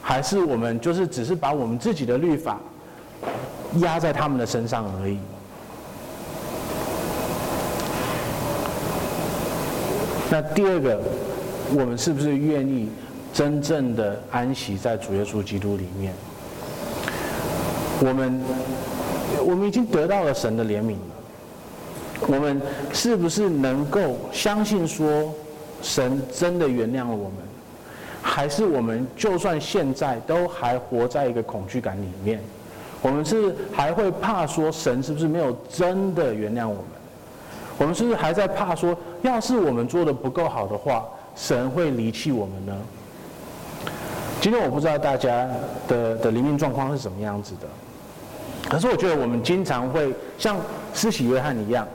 [0.00, 2.60] 还是我们就是只是把我们自己的律法
[3.78, 5.18] 压在他们的身上而已？
[10.30, 11.00] 那第二个，
[11.72, 12.88] 我们是不是愿意？
[13.32, 16.14] 真正的安息在主耶稣基督里面，
[17.98, 18.40] 我们
[19.44, 20.94] 我们已经得到了神的怜悯。
[22.20, 22.60] 我们
[22.92, 25.32] 是不是能够相信说，
[25.82, 27.34] 神真的原谅了我们？
[28.22, 32.40] 还是我们就算现在都还活在一个恐惧感里面？
[33.02, 36.84] 我们是还会怕说，神是不是没有真的原谅我们？
[37.76, 41.04] 我们是不是还在怕说，要是我们做的不够好的话，
[41.36, 42.72] 神会离弃我们呢？
[44.40, 45.46] 今天我不知道大家
[45.88, 47.68] 的的灵命状况是什么样子的，
[48.70, 50.56] 可是我觉得我们经常会像
[50.94, 51.86] 施洗约翰一样，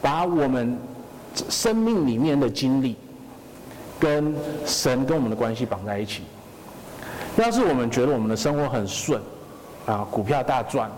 [0.00, 0.78] 把我们
[1.48, 2.96] 生命里面的经历，
[3.98, 4.34] 跟
[4.66, 6.22] 神跟我们的关系绑在一起。
[7.36, 9.20] 要是我们觉得我们的生活很顺，
[9.86, 10.90] 啊，股票大赚，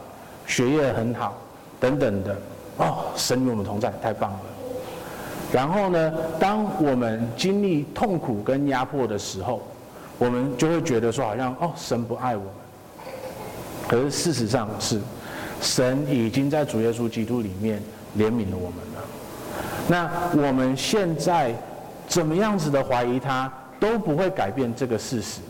[0.47, 1.37] 学业很好，
[1.79, 2.37] 等等的，
[2.79, 4.41] 哦，神与我们同在，太棒了。
[5.53, 9.63] 然后呢，当我们经历痛苦跟压迫的时候，
[10.19, 12.53] 我们就会觉得说，好像哦，神不爱我们。
[13.87, 15.01] 可是事实上是，
[15.61, 17.83] 神已经在主耶稣基督里面
[18.17, 18.92] 怜悯了我们。
[19.89, 21.55] 那我们现在
[22.07, 25.41] 怎么样子的怀疑他，都不会改变这个事实。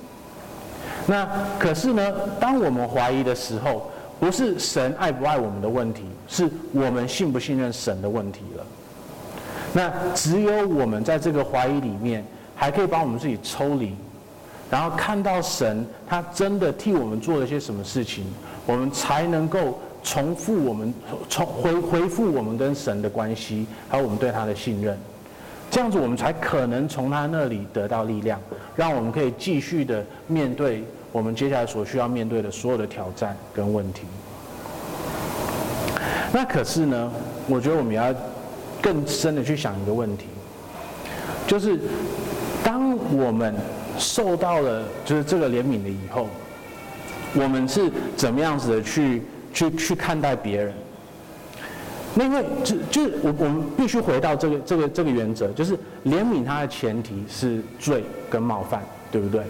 [1.07, 1.29] 那
[1.59, 8.65] 可是呢，当我们怀疑的时候，不是神爱不爱我们的问题，是我们信不信任神的问题了。
[9.73, 12.25] 那只有我们在这个怀疑里面，
[12.55, 13.97] 还可以把我们自己抽离，
[14.71, 18.25] 然后看到神他真的替我们做了些什么事情，
[18.65, 20.93] 我们才能够重复我们
[21.29, 24.99] 重回恢复我们跟神的关系，还有我们对他的信任。
[25.71, 28.39] 这样子，我们才可能从他那里得到力量，
[28.77, 34.03] 让我们可以继续的面对我们接下来所需要面对的所有的挑战跟问题。
[36.31, 37.11] 那可是呢，
[37.47, 38.15] 我觉得我们要
[38.83, 40.27] 更深的去想一个问题，
[41.47, 41.79] 就是
[42.63, 43.55] 当我们
[43.99, 46.27] 受到了就是这个怜悯了以后，
[47.35, 49.23] 我们是怎么样子的去
[49.53, 50.73] 去去看待别人？
[52.15, 55.75] 那因为就就我我们必须回到这个这个这个原则，就是
[56.05, 59.43] 怜悯它的前提是罪跟冒犯，对不对？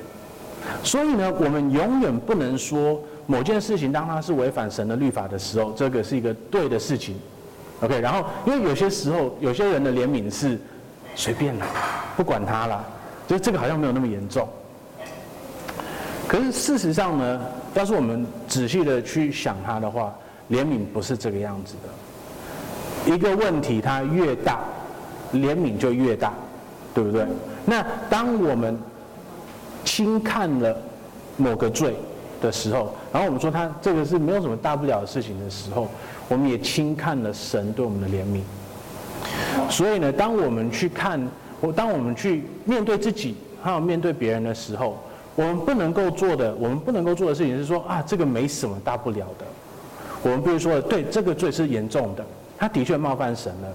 [0.84, 7.16] 所以呢，我们永远不能说某件事情当它是违反神的律法的时候，这个是一个对的事情。
[7.80, 10.57] OK，然后因为有些时候有些人的怜悯是
[11.16, 11.66] 随便啦，
[12.16, 12.84] 不管他啦，
[13.26, 14.48] 就是这个好像没有那么严重。
[16.28, 17.40] 可是事实上呢，
[17.75, 20.14] 要是我们仔细的去想它的话，
[20.51, 23.12] 怜悯不是这个样子的。
[23.12, 24.61] 一个问题它越大，
[25.33, 26.33] 怜悯就越大，
[26.95, 27.27] 对不对？
[27.64, 28.79] 那当我们
[29.85, 30.77] 轻看了
[31.37, 31.95] 某个罪
[32.41, 35.89] 的时候，然后我们说他这个是没有什么大不了的事情的时候，
[36.29, 38.41] 我们也轻看了神对我们的怜悯。
[39.70, 41.20] 所以呢，当我们去看，
[41.61, 44.99] 或当我们去面对自己，还有面对别人的时候，
[45.35, 49.47] 我们不能够做的，我们不能够做的事情是说啊，这个没什么大不了的。
[50.22, 52.24] 我们比如说，对这个罪是严重的。
[52.59, 53.68] 他的确冒犯神了，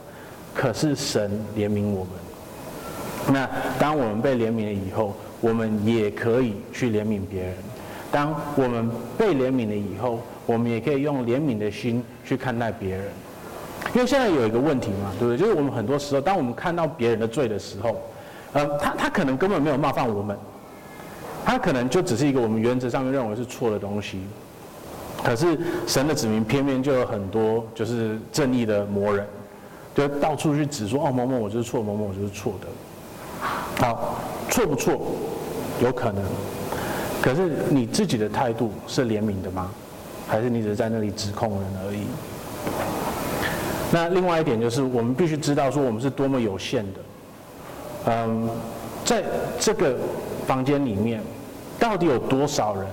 [0.53, 3.33] 可是神怜悯我们。
[3.33, 7.53] 那当我们被怜悯了以后，我们也可以去怜悯别人。
[8.09, 13.05] 当我们被怜悯了以后，我们也可以用怜悯的心去看待别人。
[13.93, 15.37] 因为现在有一个问题嘛，对不对？
[15.37, 18.01] 就是我们很多时候，当我们看到别人的罪的时候，
[18.53, 20.37] 呃，他他可能根本没有冒犯我们，
[21.47, 24.19] 他可能就只是一个我们原则上面认为是错的东西。
[25.23, 29.25] 可是神的子民偏偏就有很多就是正义的魔人，
[29.95, 32.67] 就到处去指说哦，某某我就是错，某某我就是错的。
[33.81, 34.19] 好，
[34.49, 35.01] 错不错？
[35.81, 36.21] 有可能。
[37.21, 39.71] 可是你自己的态度是怜悯的吗？
[40.27, 42.01] 还是你只是在那里指控人而已？
[43.93, 46.99] 那另外一点就是，我们必须知道说我们是多么有限的。
[48.07, 48.49] 嗯，
[49.05, 49.23] 在
[49.57, 49.95] 这个
[50.45, 51.21] 房间里面，
[51.79, 52.85] 到底有多少人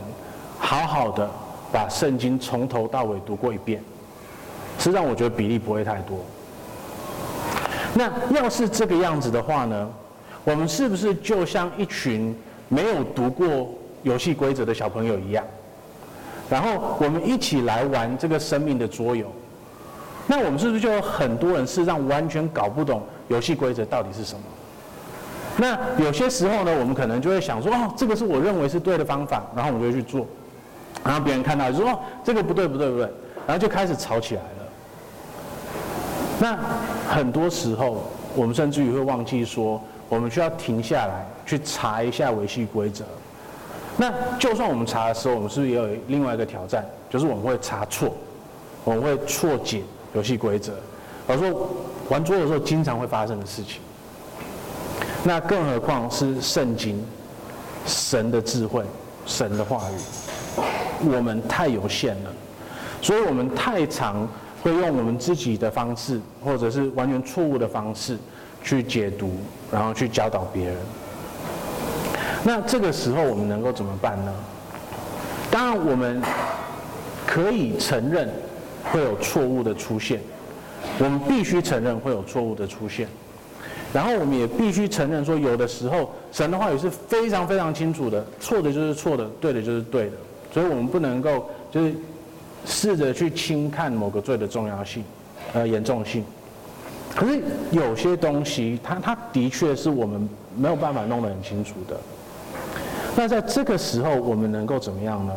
[0.59, 1.29] 好好的？
[1.73, 3.83] 把圣经从头到尾读过一遍，
[4.79, 6.17] 实际上我觉得比例不会太多。
[7.95, 9.91] 那要是这个样子的话呢，
[10.45, 12.33] 我们是不是就像一群
[12.69, 13.75] 没有读过
[14.05, 15.45] 游戏规则的小朋友一样？
[16.49, 19.27] 然后我们一起来玩这个生命的桌游，
[20.29, 24.43] 那我们是不是就有很多人是让完全搞不懂游戏规则到底是什么？
[25.57, 30.27] 那有些时候呢，我们可能就会想说，哦，这个是我认为是对的方法，然后我们就去做。
[31.05, 33.09] 然后别人看到就说：“哦，这个不对，不对，不对。”
[33.47, 34.49] 然后就开始吵起来了。
[36.41, 36.59] 那
[37.09, 43.05] 很多时候，我们甚至于会忘记说，我们需要停下来去查一下游戏规则。
[43.97, 46.85] 那就算我们查的时候，我们是不是也有另外一个挑战？
[47.09, 48.13] 就是我们会查错，
[48.83, 49.83] 我们会错解
[50.15, 50.73] 游戏规则。
[51.29, 51.71] 而说
[52.09, 53.81] 玩桌游的时候经常会发生的事情。
[55.27, 57.03] 那更何况是圣经、
[57.87, 58.85] 神的智慧、
[59.25, 59.95] 神的话语。
[61.09, 62.31] 我们太有限了，
[63.01, 64.29] 所以我们太常
[64.63, 68.19] 会用我们自己的方式，或者是完全错误的方式
[68.63, 69.33] 去解读，
[69.73, 70.77] 然后去教导别人。
[72.45, 74.33] 那这个时候我们能够怎么办呢？
[75.51, 76.23] 当然，我们
[77.27, 78.29] 可以承认
[78.93, 80.21] 会有错误的出现，
[80.99, 83.09] 我们必须承认会有错误的出现，
[83.95, 90.13] 然后我们也必须承认说，有的时候神的话语是非常非常清楚的，错的就是错的，对的就是对的。
[90.53, 91.95] 所以我们不能够就是
[92.67, 95.05] 试着去轻看某个罪的重要性，
[95.53, 96.25] 呃，严重性。
[97.15, 97.41] 可是
[97.71, 101.97] 有些东西，它它的确是我们没有办法弄得很清楚的。
[103.15, 105.33] 那在这个时候，我们能够怎么样呢？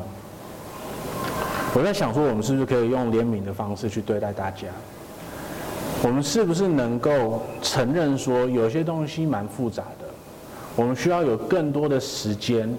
[1.76, 4.66] 我在想说，我们是不是可以用怜悯的方式去对待大家？
[6.08, 10.08] 我们是不是能够承认说，有些东西蛮复杂的，
[10.74, 12.74] 我们需要有更多的时间，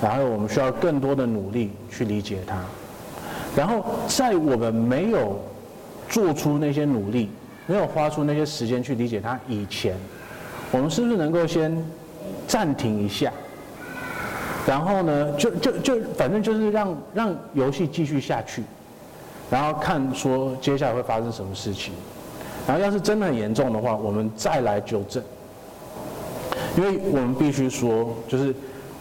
[0.00, 2.64] 然后我们需要更多的努力去理解它。
[3.54, 5.38] 然后在我们没有
[6.08, 7.28] 做出那些努力，
[7.66, 9.94] 没有花出那些时间去理解它以前，
[10.70, 11.76] 我们是不是能够先
[12.46, 13.30] 暂停一下？
[14.66, 18.62] 然后呢，就就就反正就是让让游戏继续下去，
[19.50, 21.92] 然后看说接下来会发生什么事情。
[22.68, 25.22] 然后要是真的很严重的话，我们再来纠正。
[26.76, 28.54] 因为我们必须说，就是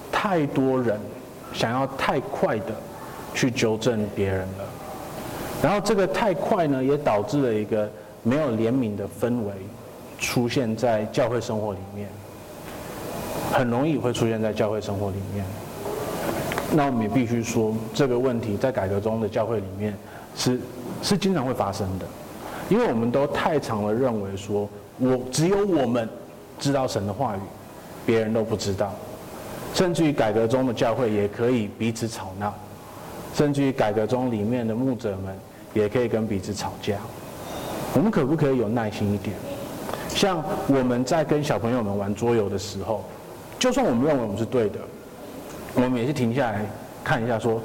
[0.10, 0.98] 太多人
[1.52, 2.74] 想要太快的
[3.34, 4.64] 去纠正别人了，
[5.62, 7.90] 然后这个太快呢，也导致了一个
[8.24, 9.52] 没有怜悯的氛围
[10.18, 12.08] 出现在教会生活里面，
[13.52, 15.46] 很容易会出现在教会生活里面。
[16.72, 19.94] 那我们也必须说，这个问题在改革中的教会里面
[20.38, 20.58] 是
[21.04, 22.06] 是经常会发生的。
[22.70, 26.08] 因为我们都太常的认为说，我只有我们
[26.60, 27.40] 知道神的话语，
[28.06, 28.94] 别人都不知道，
[29.74, 32.54] 甚至于改革中的教会也可以彼此吵闹，
[33.34, 35.38] 甚至于改革中里面的牧者们
[35.74, 36.96] 也可以跟彼此吵架。
[37.94, 39.36] 我们可不可以有耐心一点？
[40.10, 43.04] 像我们在跟小朋友们玩桌游的时候，
[43.58, 44.80] 就算我们认为我们是对的，
[45.74, 46.66] 我们也是停下来
[47.04, 47.62] 看一下说，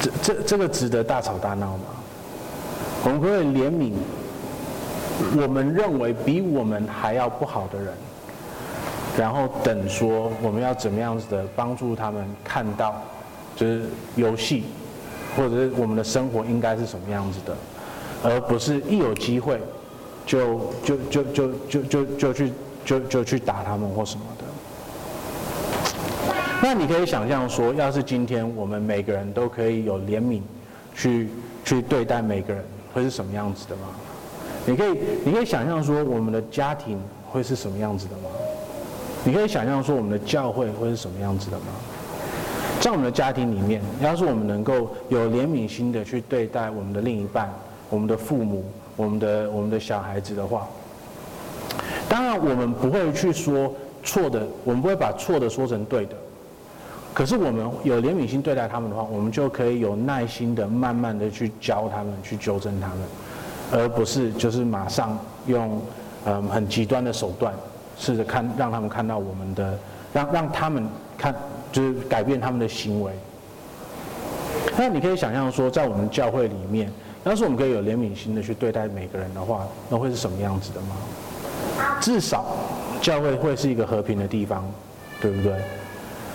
[0.00, 1.84] 这这这个值得大吵大闹吗？
[3.04, 3.92] 我们可以怜悯
[5.40, 7.92] 我们认为比我们还要不好的人，
[9.18, 13.02] 然后等说我们要怎么样子的帮助他们看到，
[13.56, 13.84] 就是
[14.14, 14.64] 游戏
[15.36, 17.56] 或者是我们的生活应该是什么样子的，
[18.22, 19.60] 而不是一有机会
[20.24, 22.52] 就就就就就就就去
[22.84, 24.44] 就就去打他们或什么的。
[26.62, 30.40] 那你可以想象说，要是今天我们每个人都可以有怜悯
[30.94, 31.28] 去
[31.64, 32.64] 去对待每个人。
[32.92, 33.82] 会是什么样子的吗？
[34.66, 38.28] 你可以，你可以想象说我们的家庭会是什么样子的吗？
[39.24, 41.66] 你可以想象说我们的教会会是什么样子的吗？
[42.80, 47.52] 在我们的家庭里面，要是我们能够有怜悯心的去对待我们的另一半、
[47.88, 48.64] 我们的父母、
[48.96, 50.68] 我们的我们的小孩子的话，
[52.08, 53.72] 当然我们不会去说
[54.02, 56.16] 错的，我们不会把错的说成对的。
[57.14, 62.98] 可是我们有怜悯心对待他们的话，我们就可以有耐心的、慢慢的去教他们、去纠正他们，
[63.70, 65.80] 而不是就是马上用
[66.24, 67.52] 嗯很极端的手段，
[67.98, 69.78] 试着看让他们看到我们的，
[70.12, 70.88] 让让他们
[71.18, 71.34] 看
[71.70, 73.12] 就是改变他们的行为。
[74.78, 76.90] 那你可以想象说，在我们教会里面，
[77.24, 80.96] 要是我们可以有怜悯心的去对待每个人的话，那会是什么样子的吗？
[82.00, 82.46] 至少
[83.02, 84.64] 教会会是一个和平的地方，
[85.20, 85.52] 对不对？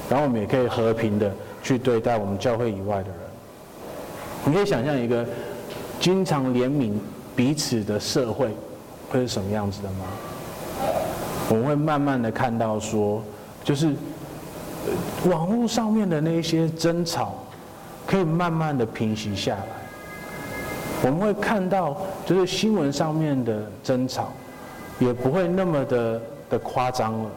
[0.10, 1.32] 然后我们也可以和平的
[1.62, 3.18] 去对待我们教会以外的人。
[4.46, 5.26] 你可以想象一个
[6.00, 6.94] 经常怜悯
[7.36, 8.50] 彼此的社会
[9.10, 10.06] 会是什么样子的吗？
[11.50, 13.22] 我们会慢慢的看到说，
[13.64, 13.94] 就是
[15.26, 17.36] 网络上面的那些争吵，
[18.06, 19.66] 可以慢慢的平息下来。
[21.04, 24.32] 我们会看到，就是新闻上面的争吵，
[25.00, 27.30] 也不会那么的的夸张了。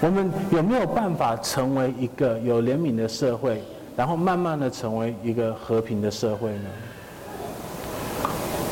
[0.00, 3.62] 我们有没有办法成为一个有怜悯的社会，
[3.96, 6.70] 然后慢慢的成为一个和平的社会呢？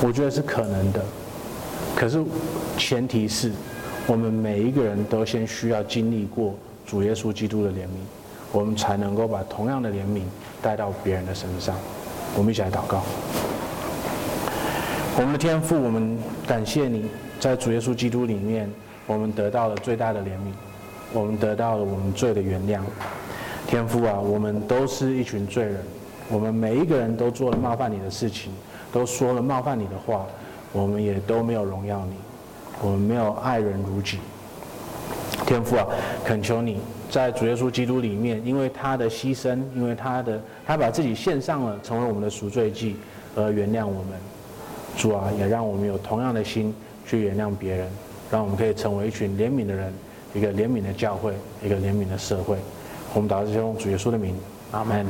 [0.03, 1.03] 我觉得是可能的，
[1.97, 2.23] 可是
[2.77, 3.51] 前提是
[4.07, 6.55] 我们每一个人都先需要经历过
[6.87, 8.05] 主耶稣基督的怜悯，
[8.53, 10.21] 我们才能够把同样的怜悯
[10.61, 11.75] 带到别人的身上。
[12.37, 13.03] 我们一起来祷告。
[15.17, 17.07] 我们的天父，我们感谢你
[17.41, 18.71] 在主耶稣基督里面，
[19.07, 20.53] 我们得到了最大的怜悯。
[21.15, 22.81] 我们得到了我们罪的原谅，
[23.69, 25.77] 天父啊，我们都是一群罪人，
[26.29, 28.53] 我们每一个人都做了冒犯你的事情，
[28.93, 30.27] 都说了冒犯你的话，
[30.73, 32.17] 我们也都没有荣耀你，
[32.83, 34.19] 我们没有爱人如己。
[35.47, 35.87] 天父啊，
[36.25, 42.97] 恳求你在主耶稣基督里面，因为他的牺牲，因为他的他把自己献上了，成为我们的赎罪祭，
[43.37, 44.19] 而原谅我们。
[44.97, 46.75] 主啊，也让我们有同样的心
[47.07, 47.89] 去原谅别人，
[48.33, 49.93] 让我们可以成为一群怜悯的人。
[50.35, 51.33] 一个怜悯的教会，
[51.65, 52.59] 一个怜悯的社会，
[53.15, 54.35] 我们祷告是用主耶稣的名，
[54.73, 55.07] 阿门。